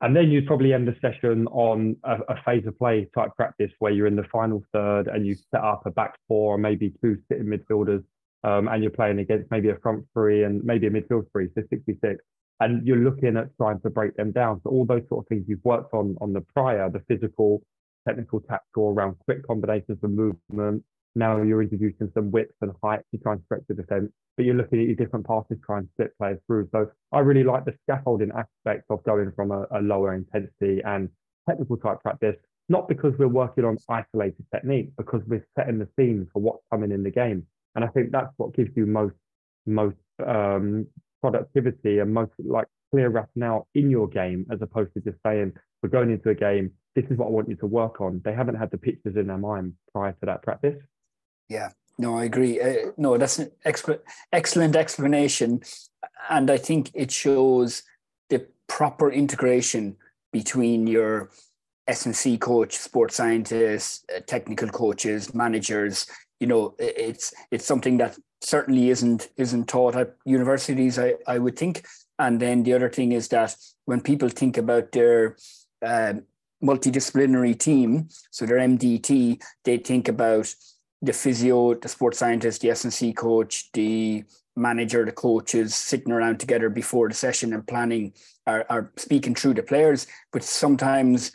[0.00, 3.72] And then you'd probably end the session on a, a, phase of play type practice
[3.80, 6.92] where you're in the final third and you set up a back four or maybe
[7.02, 8.04] two sitting midfielders
[8.44, 11.62] um, and you're playing against maybe a front three and maybe a midfield three, so
[11.68, 12.22] 66.
[12.60, 14.60] And you're looking at trying to break them down.
[14.62, 17.62] So all those sort of things you've worked on on the prior, the physical,
[18.08, 20.82] technical, tactical around quick combinations of movement.
[21.14, 24.54] Now you're introducing some width and height to try and stretch the defense, but you're
[24.54, 26.68] looking at your different passes, trying to split players through.
[26.72, 31.08] So I really like the scaffolding aspect of going from a, a lower intensity and
[31.48, 32.36] technical type practice,
[32.68, 36.92] not because we're working on isolated technique, because we're setting the scene for what's coming
[36.92, 37.46] in the game.
[37.74, 39.14] And I think that's what gives you most
[39.66, 40.86] most um,
[41.20, 45.88] productivity and most like clear rationale in your game, as opposed to just saying we're
[45.90, 46.70] going into a game.
[46.98, 48.20] This is what I want you to work on.
[48.24, 50.82] They haven't had the pictures in their mind prior to that practice.
[51.48, 52.60] Yeah, no, I agree.
[52.60, 54.00] Uh, no, that's an exp-
[54.32, 55.62] excellent explanation,
[56.28, 57.84] and I think it shows
[58.30, 59.96] the proper integration
[60.32, 61.30] between your
[61.86, 66.06] S&C coach, sports scientists, uh, technical coaches, managers,
[66.40, 71.58] you know it's it's something that certainly isn't isn't taught at universities i i would
[71.58, 71.84] think
[72.18, 73.56] and then the other thing is that
[73.86, 75.36] when people think about their
[75.84, 76.14] uh,
[76.62, 80.52] multidisciplinary team so their mdt they think about
[81.02, 84.24] the physio the sports scientist the S&C coach the
[84.58, 88.12] manager the coaches sitting around together before the session and planning
[88.46, 90.06] are, are speaking through the players.
[90.32, 91.32] But sometimes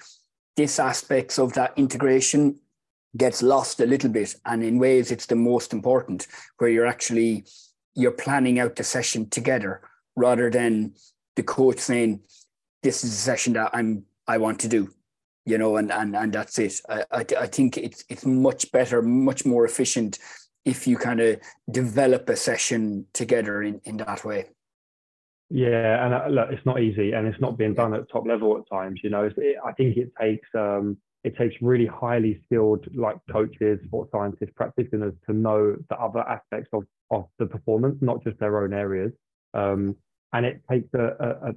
[0.58, 2.60] this aspects of that integration
[3.16, 7.46] gets lost a little bit and in ways it's the most important where you're actually
[7.96, 9.82] you're planning out the session together
[10.16, 10.94] rather than
[11.36, 12.20] the coach saying
[12.82, 14.90] this is a session that i'm i want to do
[15.46, 16.80] you know and and, and that's it.
[16.90, 20.20] I, I, I think it's it's much better much more efficient
[20.66, 24.46] if you kind of develop a session together in in that way.
[25.50, 28.58] Yeah and uh, look it's not easy and it's not being done at top level
[28.58, 32.86] at times you know it, i think it takes um it takes really highly skilled
[32.94, 38.24] like coaches, sports scientists, practitioners to know the other aspects of, of the performance, not
[38.24, 39.12] just their own areas.
[39.54, 39.96] Um,
[40.34, 41.54] and it takes a, a, a,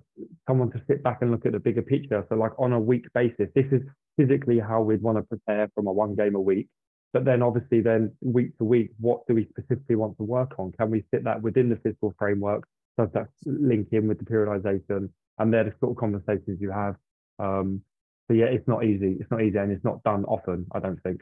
[0.46, 2.24] someone to sit back and look at the bigger picture.
[2.28, 3.80] So like on a week basis, this is
[4.18, 6.68] physically how we'd want to prepare from a one game a week.
[7.12, 10.72] But then obviously then week to week, what do we specifically want to work on?
[10.72, 12.64] Can we fit that within the physical framework?
[12.98, 15.08] Does that link in with the periodization?
[15.38, 16.96] And they're the sort of conversations you have.
[17.38, 17.82] Um,
[18.28, 19.16] so yeah, it's not easy.
[19.20, 20.66] It's not easy, and it's not done often.
[20.72, 21.20] I don't think.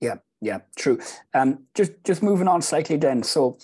[0.00, 0.98] Yeah, yeah, true.
[1.34, 3.22] Um, just just moving on slightly then.
[3.22, 3.58] So,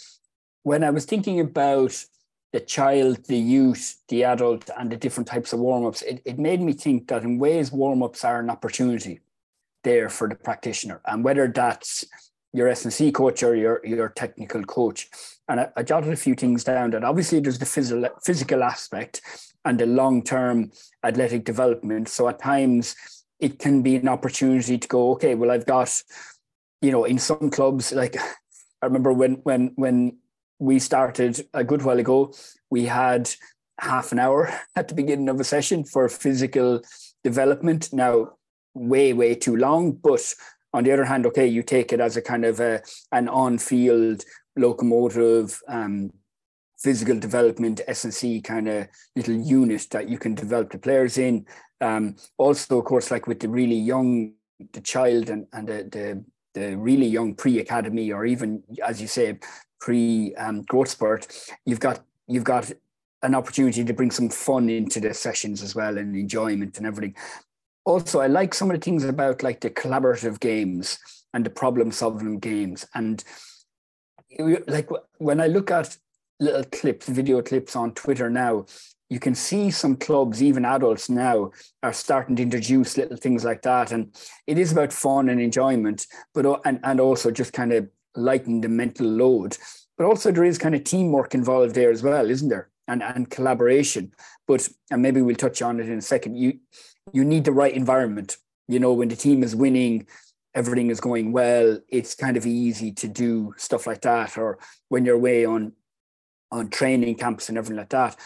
[0.62, 2.05] when I was thinking about
[2.52, 6.38] the child, the youth, the adult, and the different types of warm ups, it, it
[6.38, 9.20] made me think that in ways warm ups are an opportunity
[9.84, 12.04] there for the practitioner, and whether that's
[12.52, 15.08] your S&C coach or your your technical coach.
[15.48, 16.90] And I, I jotted a few things down.
[16.90, 19.22] That obviously there's the physical physical aspect,
[19.64, 22.08] and the long term athletic development.
[22.08, 22.94] So at times
[23.40, 26.00] it can be an opportunity to go, okay, well, I've got,
[26.80, 28.16] you know, in some clubs, like
[28.82, 30.18] I remember when when when
[30.62, 32.33] we started a good while ago,
[32.70, 33.29] we had
[33.81, 36.81] half an hour at the beginning of a session for physical
[37.25, 37.92] development.
[37.92, 38.35] Now,
[38.72, 40.35] way, way too long, but
[40.72, 44.25] on the other hand, okay, you take it as a kind of a, an on-field
[44.57, 46.12] locomotive um,
[46.79, 51.44] physical development S&C kind of little unit that you can develop the players in.
[51.81, 54.35] Um, also, of course, like with the really young,
[54.72, 59.38] the child and, and the, the, the really young pre-academy or even, as you say,
[59.80, 62.70] pre-growth um, spurt, you've got you've got
[63.22, 67.14] an opportunity to bring some fun into the sessions as well and enjoyment and everything.
[67.84, 70.98] Also, I like some of the things about like the collaborative games
[71.34, 72.86] and the problem solving games.
[72.94, 73.22] And
[74.66, 74.88] like
[75.18, 75.96] when I look at
[76.40, 78.66] little clips, video clips on Twitter now,
[79.12, 81.51] you can see some clubs, even adults now,
[81.83, 83.92] are starting to introduce little things like that.
[83.92, 84.11] And
[84.46, 88.70] it is about fun and enjoyment, but and, and also just kind of lighten the
[88.70, 89.59] mental load.
[89.98, 92.70] But also there is kind of teamwork involved there as well, isn't there?
[92.88, 94.14] And and collaboration.
[94.48, 96.37] But and maybe we'll touch on it in a second.
[96.38, 96.59] You
[97.12, 98.38] you need the right environment.
[98.66, 100.07] You know, when the team is winning,
[100.55, 104.38] everything is going well, it's kind of easy to do stuff like that.
[104.38, 105.72] Or when you're away on
[106.51, 108.16] on training camps and everything like that.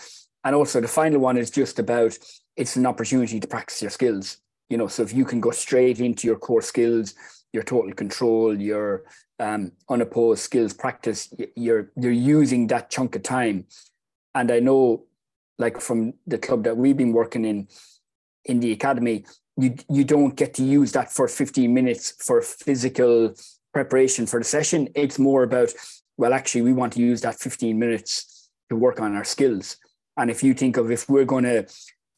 [0.46, 2.16] And also the final one is just about
[2.56, 4.38] it's an opportunity to practice your skills.
[4.70, 7.14] You know, so if you can go straight into your core skills,
[7.52, 9.02] your total control, your
[9.40, 13.66] um, unopposed skills practice, you're you're using that chunk of time.
[14.36, 15.06] And I know
[15.58, 17.66] like from the club that we've been working in
[18.44, 19.24] in the academy,
[19.56, 23.34] you you don't get to use that for 15 minutes for physical
[23.74, 24.90] preparation for the session.
[24.94, 25.72] It's more about,
[26.16, 29.76] well, actually, we want to use that 15 minutes to work on our skills.
[30.16, 31.66] And if you think of if we're going to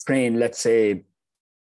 [0.06, 1.04] train, let's say,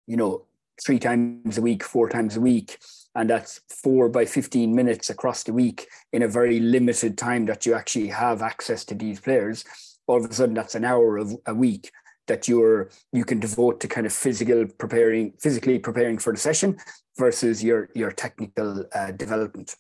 [0.07, 0.45] you know,
[0.83, 2.77] three times a week, four times a week,
[3.15, 7.65] and that's four by 15 minutes across the week in a very limited time that
[7.65, 9.65] you actually have access to these players,
[10.07, 11.91] all of a sudden that's an hour of a week
[12.27, 16.77] that you're you can devote to kind of physical preparing physically preparing for the session
[17.17, 19.75] versus your your technical uh, development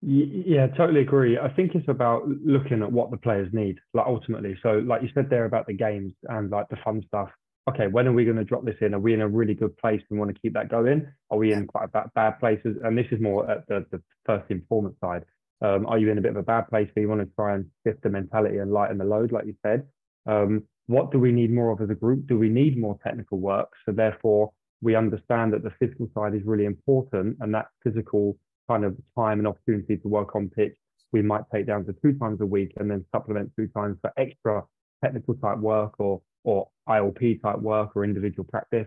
[0.00, 4.56] yeah totally agree i think it's about looking at what the players need like ultimately
[4.62, 7.30] so like you said there about the games and like the fun stuff
[7.68, 8.94] okay, when are we going to drop this in?
[8.94, 10.00] Are we in a really good place?
[10.10, 11.06] and want to keep that going.
[11.30, 12.76] Are we in quite a bad, bad places?
[12.82, 15.24] And this is more at the, the first performance side.
[15.60, 17.54] Um, are you in a bit of a bad place where you want to try
[17.54, 19.86] and shift the mentality and lighten the load, like you said?
[20.26, 22.26] Um, what do we need more of as a group?
[22.26, 23.68] Do we need more technical work?
[23.84, 28.84] So therefore, we understand that the physical side is really important, and that physical kind
[28.84, 30.76] of time and opportunity to work on pitch,
[31.12, 34.12] we might take down to two times a week and then supplement two times for
[34.16, 34.62] extra
[35.02, 38.86] technical type work or or ILP type work or individual practice.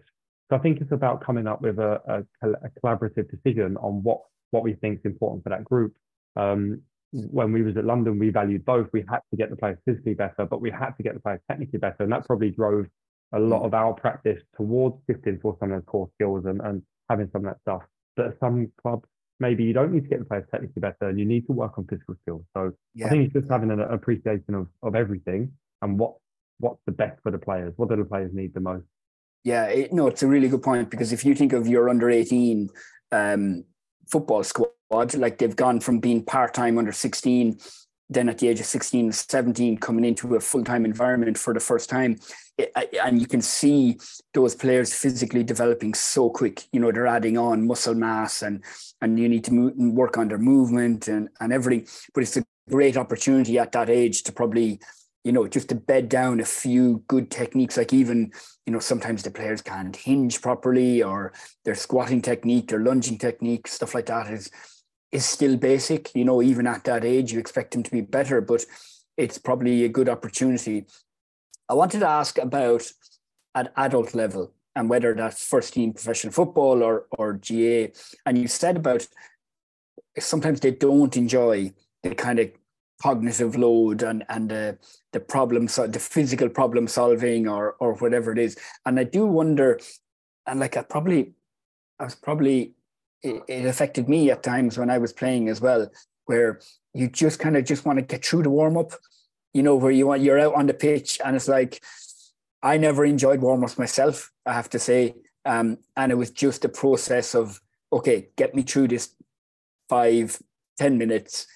[0.50, 4.20] So I think it's about coming up with a, a, a collaborative decision on what,
[4.52, 5.96] what we think is important for that group.
[6.36, 8.88] Um, when we was at London, we valued both.
[8.94, 11.42] We had to get the players physically better, but we had to get the players
[11.50, 11.98] technically better.
[12.00, 12.86] And that probably drove
[13.34, 16.82] a lot of our practice towards shifting for some of those core skills and, and
[17.10, 17.84] having some of that stuff.
[18.18, 19.08] But some clubs,
[19.42, 21.78] maybe you don't need to get the players technically better and you need to work
[21.78, 22.44] on physical skills.
[22.56, 23.08] So yeah.
[23.08, 25.52] I think it's just having an appreciation of, of everything
[25.82, 26.14] and what
[26.60, 27.74] what's the best for the players?
[27.76, 28.86] What do the players need the most?
[29.44, 32.10] Yeah, it, no, it's a really good point because if you think of your under
[32.10, 32.70] 18
[33.12, 33.66] um,
[34.08, 34.70] football squad,
[35.16, 37.58] like they've gone from being part time under 16,
[38.12, 41.60] then at the age of 16, 17, coming into a full time environment for the
[41.60, 42.20] first time.
[43.04, 43.98] And you can see
[44.34, 46.66] those players physically developing so quick.
[46.74, 48.64] You know, they're adding on muscle mass and
[49.02, 51.88] and you need to move, work on their movement and, and everything.
[52.14, 54.80] But it's a great opportunity at that age to probably
[55.24, 58.32] you know, just to bed down a few good techniques, like even,
[58.66, 61.32] you know, sometimes the players can't hinge properly or
[61.64, 64.50] their squatting technique, their lunging technique, stuff like that is
[65.12, 66.14] is still basic.
[66.16, 68.66] You know, even at that age, you expect them to be better, but
[69.18, 70.86] it's probably a good opportunity.
[71.70, 72.92] I wanted to ask about
[73.56, 77.88] at adult level and whether that's first team professional football or or GAA.
[78.26, 79.08] And you said about
[80.20, 82.52] sometimes they don't enjoy the kind of
[83.02, 84.78] cognitive load and and the
[85.12, 89.26] the problem so the physical problem solving or or whatever it is and i do
[89.26, 89.80] wonder
[90.46, 91.34] and like i probably
[92.00, 92.76] i was probably
[93.24, 95.90] it, it affected me at times when i was playing as well
[96.26, 96.60] where
[96.94, 98.92] you just kind of just want to get through the warm up
[99.54, 101.82] you know where you want you're out on the pitch and it's like
[102.64, 106.66] i never enjoyed warm ups myself i have to say um, and it was just
[106.66, 107.60] a process of
[107.92, 109.16] okay get me through this
[109.90, 110.40] five
[110.78, 111.48] ten minutes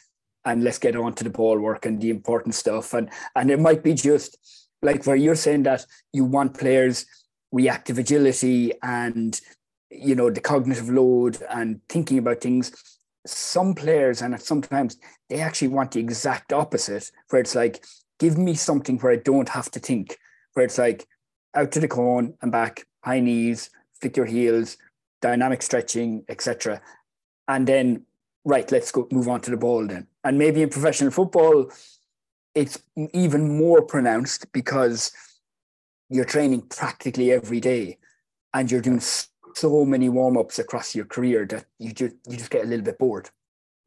[0.46, 2.94] and let's get on to the ball work and the important stuff.
[2.94, 4.38] And and it might be just
[4.82, 7.06] like where you're saying that you want players
[7.52, 9.40] reactive agility and
[9.90, 12.72] you know the cognitive load and thinking about things.
[13.26, 14.98] Some players and sometimes
[15.30, 17.84] they actually want the exact opposite, where it's like,
[18.20, 20.18] give me something where I don't have to think,
[20.54, 21.08] where it's like
[21.56, 23.70] out to the cone and back, high knees,
[24.00, 24.78] flick your heels,
[25.22, 26.82] dynamic stretching, etc.
[27.48, 28.06] And then
[28.46, 30.08] right, let's go move on to the ball then.
[30.24, 31.72] And maybe in professional football,
[32.54, 32.80] it's
[33.14, 35.12] even more pronounced because
[36.10, 37.98] you're training practically every day
[38.54, 39.02] and you're doing
[39.56, 43.00] so many warm-ups across your career that you just you just get a little bit
[43.00, 43.30] bored.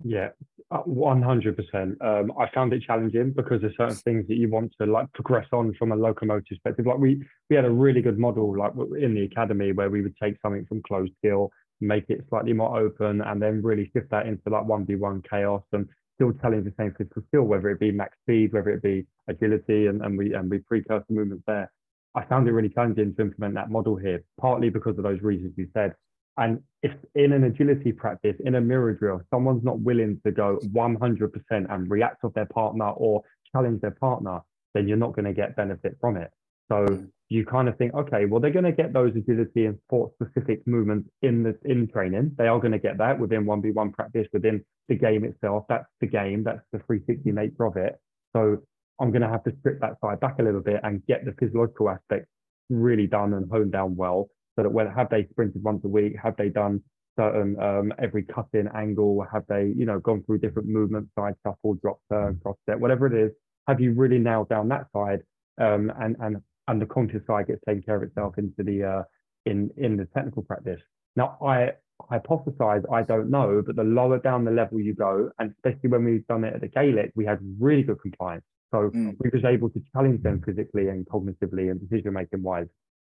[0.05, 0.31] Yeah,
[0.71, 2.01] uh, one hundred percent.
[2.03, 5.47] Um, I found it challenging because there's certain things that you want to like progress
[5.53, 6.87] on from a locomotive perspective.
[6.87, 10.17] Like we we had a really good model like in the academy where we would
[10.23, 11.51] take something from closed skill
[11.81, 15.89] make it slightly more open, and then really shift that into like 1v1 chaos and
[16.15, 19.87] still telling the same physical skill, whether it be max speed, whether it be agility,
[19.87, 21.71] and, and we and we precursor movements there.
[22.15, 25.55] I found it really challenging to implement that model here, partly because of those reasons
[25.57, 25.95] you said.
[26.37, 30.59] And if in an agility practice, in a mirror drill, someone's not willing to go
[30.73, 33.23] 100% and react off their partner or
[33.53, 34.41] challenge their partner,
[34.75, 36.31] then you're not going to get benefit from it.
[36.71, 39.79] So mm you kind of think, okay, well, they're going to get those agility and
[39.87, 42.33] sport specific movements in the in training.
[42.39, 45.65] They are going to get that within 1v1 practice, within the game itself.
[45.69, 48.01] That's the game, that's the 360 nature of it.
[48.35, 48.63] So
[49.01, 51.33] I'm going to have to strip that side back a little bit and get the
[51.39, 52.29] physiological aspects
[52.69, 54.29] really done and honed down well.
[54.57, 56.15] So that when have they sprinted once a week?
[56.23, 56.83] Have they done
[57.19, 59.25] certain um, every cut-in angle?
[59.33, 63.07] Have they, you know, gone through different movements, side shuffle, drop turn, cross step, whatever
[63.07, 63.33] it is?
[63.69, 65.21] Have you really nailed down that side?
[65.61, 66.37] um, and and
[66.69, 69.03] and the conscious side gets taken care of itself into the uh,
[69.47, 70.81] in in the technical practice.
[71.17, 71.73] Now, I
[72.13, 76.05] hypothesize, I don't know, but the lower down the level you go, and especially when
[76.05, 78.45] we've done it at the Gaelic, we had really good compliance.
[78.71, 79.17] So mm.
[79.19, 82.67] we was able to challenge them physically and cognitively and decision making wise.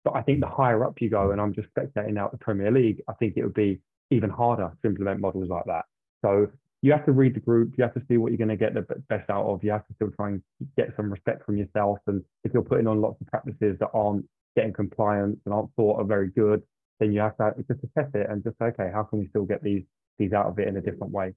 [0.04, 2.70] But I think the higher up you go, and I'm just spectating out the Premier
[2.70, 3.80] League, I think it would be
[4.10, 5.84] even harder to implement models like that.
[6.22, 6.48] So
[6.82, 8.74] you have to read the group, you have to see what you're going to get
[8.74, 9.64] the best out of.
[9.64, 10.42] You have to still try and
[10.76, 11.98] get some respect from yourself.
[12.06, 16.00] And if you're putting on lots of practices that aren't getting compliance and aren't thought
[16.00, 16.62] are very good,
[17.00, 19.44] then you have to just assess it and just say, okay, how can we still
[19.44, 19.82] get these
[20.18, 21.34] these out of it in a different way?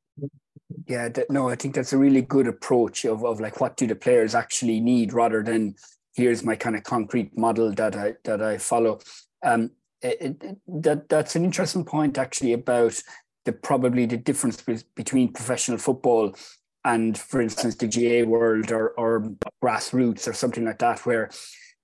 [0.88, 3.96] Yeah, no, I think that's a really good approach of, of like what do the
[3.96, 5.76] players actually need rather than
[6.16, 9.00] here's my kind of concrete model that I that I follow.
[9.44, 9.72] Um,
[10.02, 13.02] it, it, that that's an interesting point actually about
[13.46, 14.62] the probably the difference
[14.96, 16.36] between professional football
[16.84, 19.32] and, for instance, the GAA world or or
[19.64, 21.30] grassroots or something like that, where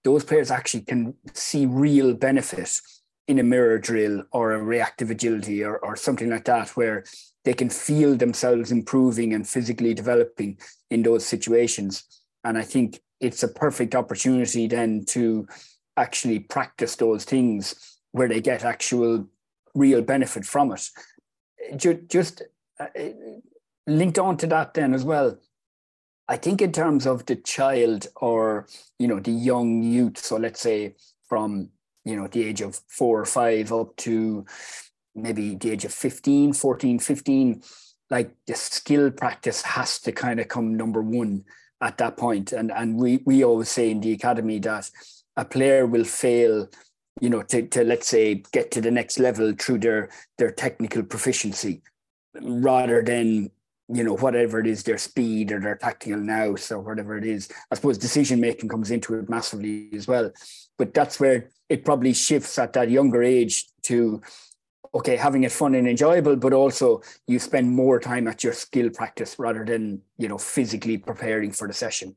[0.03, 2.79] those players actually can see real benefit
[3.27, 7.03] in a mirror drill or a reactive agility or, or something like that, where
[7.45, 10.57] they can feel themselves improving and physically developing
[10.89, 12.03] in those situations.
[12.43, 15.47] And I think it's a perfect opportunity then to
[15.97, 19.27] actually practice those things where they get actual
[19.75, 20.89] real benefit from it.
[22.09, 22.43] Just
[22.79, 22.87] uh,
[23.87, 25.37] linked on to that then as well.
[26.27, 28.67] I think in terms of the child or
[28.97, 30.95] you know the young youth, so let's say
[31.27, 31.69] from
[32.05, 34.45] you know the age of four or five up to
[35.15, 37.61] maybe the age of 15 14 15
[38.09, 41.43] like the skill practice has to kind of come number one
[41.81, 42.53] at that point.
[42.53, 44.89] And and we we always say in the academy that
[45.35, 46.69] a player will fail
[47.21, 51.03] you know to, to let's say get to the next level through their their technical
[51.03, 51.81] proficiency
[52.41, 53.51] rather than
[53.89, 57.49] you know whatever it is their speed or their tactical nous or whatever it is
[57.69, 60.31] i suppose decision making comes into it massively as well.
[60.77, 64.21] But that's where it probably shifts at that younger age to
[64.95, 68.89] okay having it fun and enjoyable but also you spend more time at your skill
[68.89, 72.15] practice rather than you know physically preparing for the session.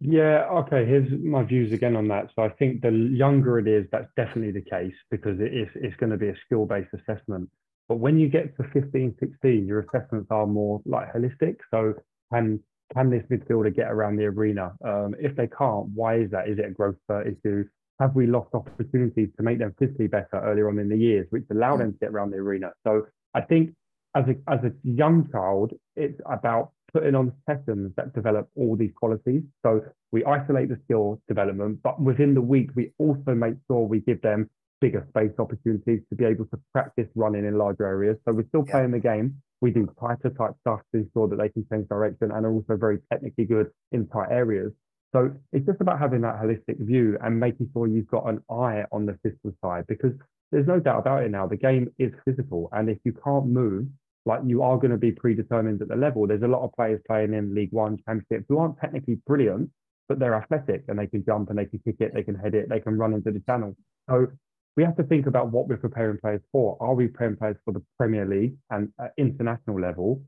[0.00, 2.30] Yeah okay here's my views again on that.
[2.34, 5.96] So i think the younger it is that's definitely the case because it is it's
[5.96, 7.48] going to be a skill based assessment
[7.90, 11.56] but when you get to 15 16 your assessments are more like holistic.
[11.72, 11.94] So
[12.32, 12.60] can
[12.94, 14.72] can this midfielder get around the arena?
[14.84, 16.48] Um, if they can't why is that?
[16.48, 16.94] Is it a growth
[17.26, 17.64] issue?
[17.98, 21.42] Have we lost opportunities to make them physically better earlier on in the years, which
[21.50, 22.70] allow them to get around the arena?
[22.86, 23.74] So I think
[24.14, 28.92] as a as a young child, it's about putting on sessions that develop all these
[28.94, 29.42] qualities.
[29.66, 29.82] So
[30.12, 34.22] we isolate the skill development, but within the week, we also make sure we give
[34.22, 34.48] them
[34.80, 38.16] bigger space opportunities to be able to practice running in larger areas.
[38.24, 38.72] So we're still yeah.
[38.72, 39.36] playing the game.
[39.60, 42.76] We do tighter type stuff to ensure that they can change direction and are also
[42.76, 44.72] very technically good in tight areas.
[45.12, 48.84] So it's just about having that holistic view and making sure you've got an eye
[48.92, 50.12] on the physical side because
[50.52, 51.46] there's no doubt about it now.
[51.46, 52.68] The game is physical.
[52.72, 53.86] And if you can't move,
[54.26, 56.26] like you are going to be predetermined at the level.
[56.26, 59.70] There's a lot of players playing in League One Championship who aren't technically brilliant,
[60.08, 62.54] but they're athletic and they can jump and they can kick it, they can head
[62.54, 63.74] it, they can run into the channel.
[64.08, 64.28] So
[64.76, 66.76] we have to think about what we're preparing players for.
[66.80, 70.22] Are we preparing players for the Premier League and at international level?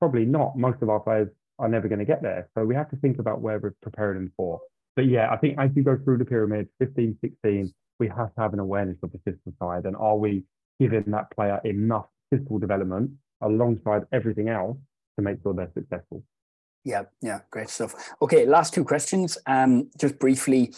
[0.00, 0.58] Probably not.
[0.58, 1.28] Most of our players
[1.58, 2.48] are never going to get there.
[2.56, 4.60] So we have to think about where we're preparing them for.
[4.94, 8.40] But yeah, I think as you go through the pyramid, 15, 16, we have to
[8.40, 9.84] have an awareness of the physical side.
[9.84, 10.44] And are we
[10.80, 13.10] giving that player enough physical development
[13.42, 14.76] alongside everything else
[15.16, 16.22] to make sure they're successful?
[16.84, 17.94] Yeah, yeah, great stuff.
[18.22, 19.38] Okay, last two questions.
[19.46, 20.72] Um, just briefly,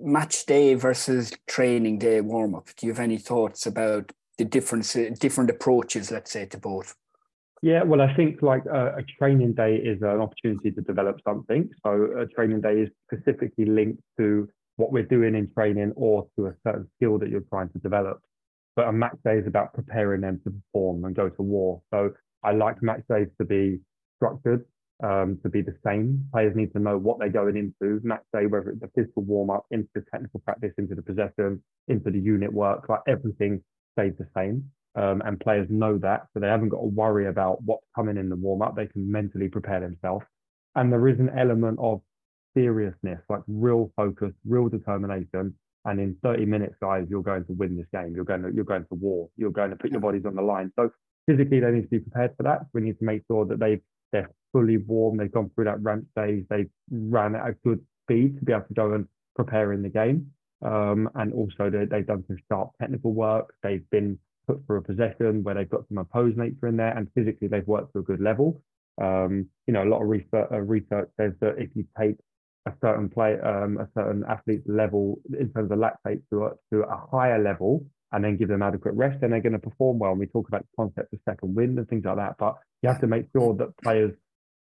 [0.00, 2.68] match day versus training day warm up.
[2.76, 6.94] Do you have any thoughts about the difference, different approaches, let's say, to both?
[7.60, 11.68] Yeah, well, I think like a, a, training day is an opportunity to develop something.
[11.84, 16.46] So a training day is specifically linked to what we're doing in training or to
[16.46, 18.20] a certain skill that you're trying to develop.
[18.76, 21.82] But a match day is about preparing them to perform and go to war.
[21.92, 22.12] So
[22.44, 23.80] I like match days to be
[24.18, 24.64] structured,
[25.02, 26.26] um, to be the same.
[26.32, 28.00] Players need to know what they're going into.
[28.04, 31.62] Match day, whether it's the physical warm up, into the technical practice, into the possession,
[31.88, 33.62] into the unit work, like everything
[33.94, 37.62] stays the same um, and players know that, so they haven't got to worry about
[37.62, 38.74] what's coming in the warm up.
[38.74, 40.24] They can mentally prepare themselves,
[40.74, 42.00] and there is an element of
[42.56, 45.54] seriousness, like real focus, real determination.
[45.84, 48.12] And in 30 minutes, guys, you're going to win this game.
[48.14, 49.28] You're going to you're going to war.
[49.36, 50.72] You're going to put your bodies on the line.
[50.76, 50.90] So
[51.26, 52.66] physically, they need to be prepared for that.
[52.72, 53.80] We need to make sure that they
[54.12, 55.16] they're fully warm.
[55.16, 56.44] They've gone through that ramp stage.
[56.48, 59.88] They've ran at a good speed to be able to go and prepare in the
[59.88, 60.30] game.
[60.64, 63.54] Um, and also they, they've done some sharp technical work.
[63.62, 67.08] They've been put for a possession where they've got some opposed nature in there, and
[67.14, 68.62] physically they've worked to a good level.
[69.00, 72.16] Um, you know, a lot of research, uh, research says that if you take
[72.66, 76.82] a certain play, um, a certain athlete's level in terms of lactate to a, to
[76.82, 80.12] a higher level, and then give them adequate rest, then they're going to perform well.
[80.12, 82.36] And we talk about the concept of second wind and things like that.
[82.38, 84.14] But you have to make sure that players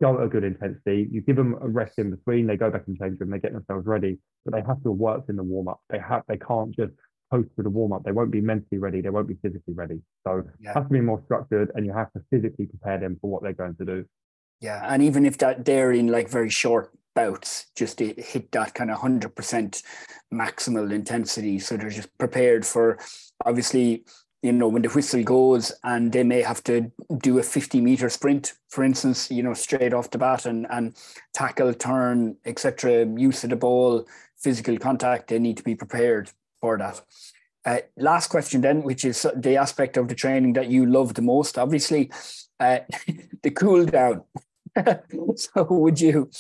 [0.01, 1.09] go at a good intensity.
[1.11, 2.47] You give them a rest in between.
[2.47, 3.31] They go back and change them.
[3.31, 5.81] They get themselves ready, but they have to work in the warm up.
[5.91, 6.23] They have.
[6.29, 6.93] They can't just
[7.31, 8.05] post to the warm up.
[8.05, 9.01] They won't be mentally ready.
[9.01, 10.01] They won't be physically ready.
[10.27, 10.71] So yeah.
[10.71, 13.43] it has to be more structured, and you have to physically prepare them for what
[13.43, 14.05] they're going to do.
[14.61, 18.75] Yeah, and even if that they're in like very short bouts, just to hit that
[18.75, 19.83] kind of hundred percent
[20.33, 22.99] maximal intensity, so they're just prepared for
[23.45, 24.05] obviously
[24.47, 28.09] you know when the whistle goes and they may have to do a 50 meter
[28.09, 30.97] sprint for instance you know straight off the bat and and
[31.35, 36.31] tackle turn etc use of the ball physical contact they need to be prepared
[36.61, 37.03] for that.
[37.65, 41.23] Uh, last question then which is the aspect of the training that you love the
[41.23, 42.11] most obviously
[42.61, 42.79] uh,
[43.43, 44.23] the cool down.
[45.37, 46.31] So would you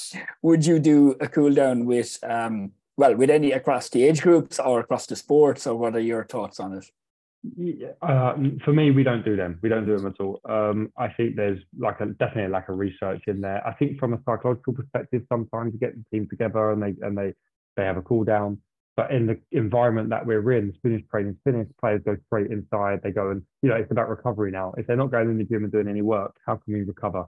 [0.42, 4.59] would you do a cool down with um well with any across the age groups
[4.59, 6.84] or across the sports or what are your thoughts on it
[8.03, 8.34] uh,
[8.64, 9.59] for me, we don't do them.
[9.62, 10.40] We don't do them at all.
[10.49, 13.66] Um, I think there's like a definitely a lack of research in there.
[13.66, 17.16] I think from a psychological perspective, sometimes you get the team together and they and
[17.16, 17.32] they
[17.76, 18.59] they have a cool down.
[18.97, 23.01] But in the environment that we're in, finish training, finish players go straight inside.
[23.03, 24.72] They go and you know it's about recovery now.
[24.76, 27.24] If they're not going in the gym and doing any work, how can we recover?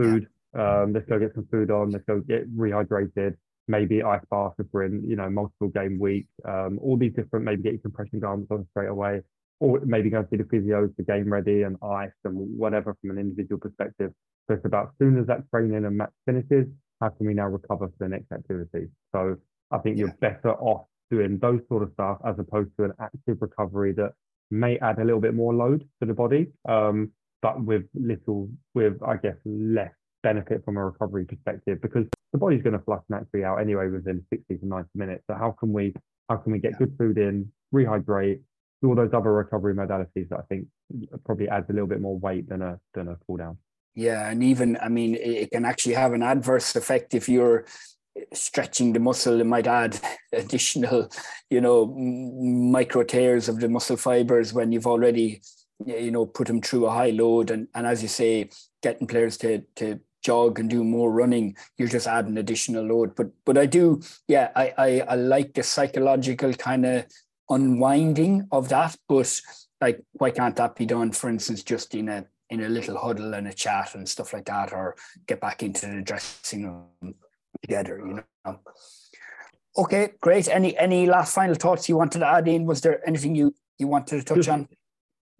[0.00, 0.28] Food.
[0.54, 1.90] Um, let's go get some food on.
[1.90, 3.36] Let's go get rehydrated
[3.68, 7.44] maybe ice bath if we're in, you know, multiple game week, um, all these different,
[7.44, 9.20] maybe get your compression garments on straight away
[9.60, 13.10] or maybe go and see the physios the game ready and ice and whatever from
[13.10, 14.12] an individual perspective.
[14.48, 16.66] So it's about as soon as that training and match finishes,
[17.00, 18.88] how can we now recover for the next activity?
[19.14, 19.36] So
[19.70, 23.38] I think you're better off doing those sort of stuff as opposed to an active
[23.40, 24.12] recovery that
[24.50, 27.10] may add a little bit more load to the body, um,
[27.42, 29.92] but with little, with I guess less
[30.22, 34.24] benefit from a recovery perspective because the body's going to flush naturally out anyway within
[34.30, 35.24] 60 to 90 minutes.
[35.30, 35.94] So how can we
[36.28, 36.78] how can we get yeah.
[36.78, 38.40] good food in, rehydrate,
[38.86, 40.66] all those other recovery modalities that I think
[41.24, 43.58] probably adds a little bit more weight than a than a cool down.
[43.94, 47.64] Yeah, and even I mean, it can actually have an adverse effect if you're
[48.32, 49.40] stretching the muscle.
[49.40, 49.98] It might add
[50.32, 51.10] additional,
[51.50, 55.40] you know, micro tears of the muscle fibers when you've already,
[55.84, 57.50] you know, put them through a high load.
[57.50, 58.50] And and as you say,
[58.82, 63.14] getting players to to jog and do more running, you're just adding additional load.
[63.14, 67.06] But but I do, yeah, I I, I like the psychological kind of
[67.50, 68.96] unwinding of that.
[69.08, 69.40] But
[69.80, 73.34] like, why can't that be done, for instance, just in a in a little huddle
[73.34, 77.14] and a chat and stuff like that, or get back into the dressing room
[77.62, 78.60] together, you know?
[79.78, 80.48] Okay, great.
[80.48, 82.64] Any any last final thoughts you wanted to add in?
[82.64, 84.68] Was there anything you you wanted to touch just, on?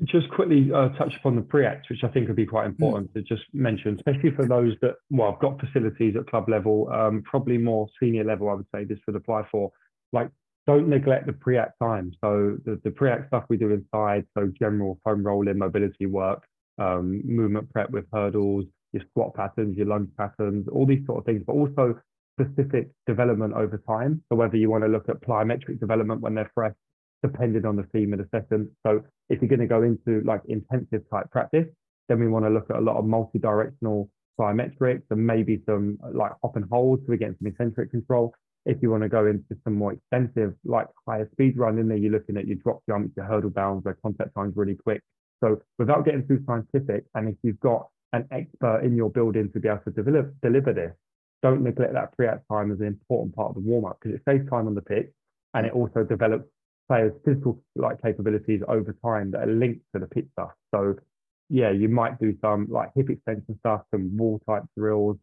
[0.05, 3.15] Just quickly uh, touch upon the pre-act, which I think would be quite important mm.
[3.15, 7.23] to just mention, especially for those that well, I've got facilities at club level, um,
[7.23, 8.51] probably more senior level.
[8.51, 9.73] I would say this would apply for
[10.13, 10.31] like
[10.67, 12.13] don't neglect the pre-act time.
[12.23, 16.43] So the, the pre-act stuff we do inside, so general foam rolling, mobility work,
[16.79, 21.25] um, movement prep with hurdles, your squat patterns, your lunge patterns, all these sort of
[21.25, 21.99] things, but also
[22.41, 24.23] specific development over time.
[24.29, 26.75] So whether you want to look at plyometric development when they're fresh,
[27.23, 28.71] depending on the theme of the session.
[28.87, 31.67] So if you're going to go into like intensive type practice,
[32.09, 36.33] then we want to look at a lot of multi-directional plyometrics and maybe some like
[36.43, 38.35] hop and hold so we get some eccentric control
[38.67, 41.97] if you want to go into some more extensive, like higher speed run in there,
[41.97, 45.01] you're looking at your drop jumps, your hurdle bounds, where contact time's really quick.
[45.43, 49.61] So without getting too scientific, and if you've got an expert in your building to
[49.61, 50.93] be able to deliver, deliver this,
[51.43, 54.49] don't neglect that pre-act time as an important part of the warm-up because it saves
[54.51, 55.13] time on the pitch
[55.55, 56.49] and it also develops
[56.89, 60.51] players' physical like capabilities over time that are linked to the pitch stuff.
[60.75, 60.97] So
[61.49, 65.19] yeah, you might do some like hip extension stuff, some wall type drills,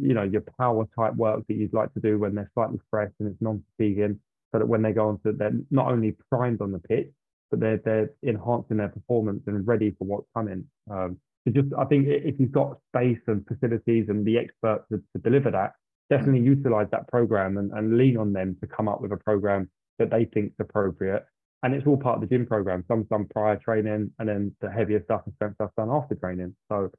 [0.00, 3.12] you know, your power type work that you'd like to do when they're slightly fresh
[3.18, 4.18] and it's non-fatiguing,
[4.52, 7.10] so that when they go on to, they're not only primed on the pitch,
[7.50, 10.64] but they're they're enhancing their performance and ready for what's coming.
[10.90, 14.98] Um, so just I think if you've got space and facilities and the experts to,
[14.98, 15.72] to deliver that,
[16.10, 19.70] definitely utilize that program and, and lean on them to come up with a program
[19.98, 21.24] that they think is appropriate.
[21.62, 22.84] And it's all part of the gym program.
[22.88, 26.54] Some done prior training, and then the heavier stuff and strength stuff done after training.
[26.70, 26.90] So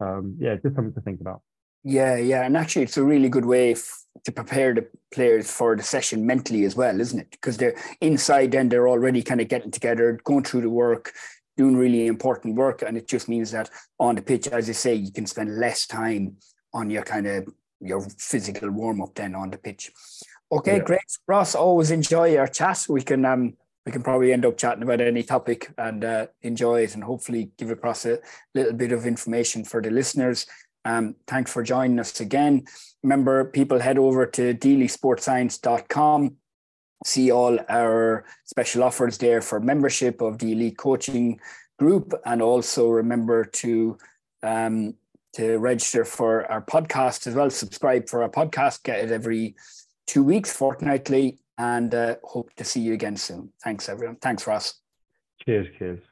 [0.00, 1.40] um, yeah, just something to think about.
[1.82, 5.76] Yeah, yeah, and actually, it's a really good way f- to prepare the players for
[5.76, 7.30] the session mentally as well, isn't it?
[7.30, 11.12] Because they're inside, and they're already kind of getting together, going through the work,
[11.56, 14.94] doing really important work, and it just means that on the pitch, as you say,
[14.94, 16.36] you can spend less time
[16.72, 17.48] on your kind of
[17.80, 19.90] your physical warm up then on the pitch.
[20.52, 20.84] Okay, yeah.
[20.84, 21.54] great, Ross.
[21.54, 22.86] Always enjoy our chat.
[22.88, 23.54] We can um
[23.86, 27.50] we can probably end up chatting about any topic and uh, enjoy it, and hopefully
[27.56, 28.18] give across a
[28.54, 30.46] little bit of information for the listeners.
[30.84, 32.64] Um, thanks for joining us again.
[33.02, 36.36] Remember, people head over to deelysportscience.com,
[37.04, 41.40] see all our special offers there for membership of the Elite Coaching
[41.78, 43.98] Group, and also remember to
[44.42, 44.94] um,
[45.32, 47.50] to register for our podcast as well.
[47.50, 49.54] Subscribe for our podcast, get it every
[50.06, 53.52] two weeks, fortnightly, and uh, hope to see you again soon.
[53.62, 54.16] Thanks, everyone.
[54.16, 54.80] Thanks, Ross.
[55.44, 56.09] Cheers, cheers.